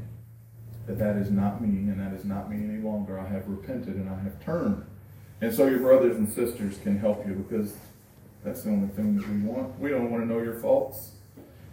that 0.86 0.98
that 0.98 1.16
is 1.16 1.30
not 1.30 1.62
me 1.62 1.68
and 1.68 2.00
that 2.00 2.12
is 2.12 2.24
not 2.24 2.50
me 2.50 2.56
any 2.56 2.82
longer. 2.82 3.18
I 3.18 3.28
have 3.28 3.48
repented 3.48 3.94
and 3.94 4.10
I 4.10 4.18
have 4.22 4.44
turned. 4.44 4.84
And 5.40 5.54
so 5.54 5.66
your 5.66 5.78
brothers 5.78 6.16
and 6.16 6.28
sisters 6.28 6.78
can 6.82 6.98
help 6.98 7.26
you 7.26 7.34
because 7.34 7.76
that's 8.44 8.62
the 8.62 8.70
only 8.70 8.88
thing 8.88 9.16
that 9.16 9.28
we 9.28 9.38
want. 9.38 9.78
We 9.78 9.90
don't 9.90 10.10
want 10.10 10.24
to 10.24 10.28
know 10.28 10.42
your 10.42 10.58
faults 10.58 11.12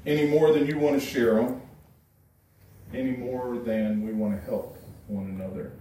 any 0.05 0.27
more 0.27 0.53
than 0.53 0.67
you 0.67 0.77
want 0.77 0.99
to 0.99 1.05
share 1.05 1.35
them, 1.35 1.61
any 2.93 3.11
more 3.11 3.57
than 3.57 4.05
we 4.05 4.13
want 4.13 4.39
to 4.39 4.45
help 4.45 4.77
one 5.07 5.25
another 5.25 5.71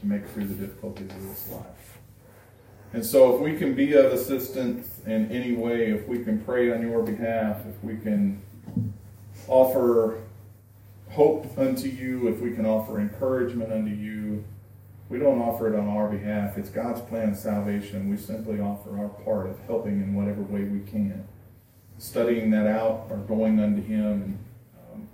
to 0.00 0.06
make 0.06 0.26
through 0.28 0.46
the 0.46 0.54
difficulties 0.54 1.10
of 1.10 1.22
this 1.22 1.50
life. 1.50 1.98
And 2.92 3.04
so, 3.04 3.34
if 3.34 3.40
we 3.40 3.56
can 3.56 3.74
be 3.74 3.94
of 3.94 4.06
assistance 4.12 5.00
in 5.04 5.30
any 5.32 5.52
way, 5.52 5.90
if 5.90 6.06
we 6.06 6.22
can 6.22 6.40
pray 6.44 6.72
on 6.72 6.80
your 6.80 7.02
behalf, 7.02 7.62
if 7.66 7.82
we 7.82 7.96
can 7.96 8.40
offer 9.48 10.20
hope 11.10 11.58
unto 11.58 11.88
you, 11.88 12.28
if 12.28 12.40
we 12.40 12.52
can 12.52 12.66
offer 12.66 13.00
encouragement 13.00 13.72
unto 13.72 13.90
you, 13.90 14.44
we 15.08 15.18
don't 15.18 15.40
offer 15.40 15.72
it 15.72 15.78
on 15.78 15.88
our 15.88 16.08
behalf. 16.08 16.56
It's 16.56 16.70
God's 16.70 17.00
plan 17.00 17.30
of 17.30 17.36
salvation. 17.36 18.08
We 18.08 18.16
simply 18.16 18.60
offer 18.60 18.98
our 18.98 19.08
part 19.08 19.48
of 19.48 19.58
helping 19.66 20.00
in 20.00 20.14
whatever 20.14 20.42
way 20.42 20.64
we 20.64 20.80
can. 20.80 21.26
Studying 21.98 22.50
that 22.50 22.66
out 22.66 23.06
or 23.10 23.16
going 23.18 23.60
unto 23.60 23.82
Him 23.82 24.38
and 24.88 25.08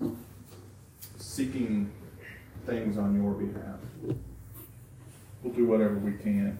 um, 0.00 0.18
seeking 1.18 1.90
things 2.66 2.98
on 2.98 3.14
your 3.20 3.32
behalf. 3.32 3.80
We'll 5.42 5.54
do 5.54 5.66
whatever 5.66 5.94
we 5.94 6.12
can. 6.12 6.58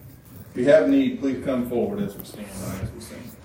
If 0.52 0.58
you 0.58 0.64
have 0.66 0.88
need, 0.88 1.20
please 1.20 1.44
come 1.44 1.68
forward 1.68 2.00
as 2.00 2.16
we 2.16 2.24
stand 2.24 2.46
by 2.46 2.84
as 2.84 2.92
we 2.92 3.00
sing. 3.00 3.35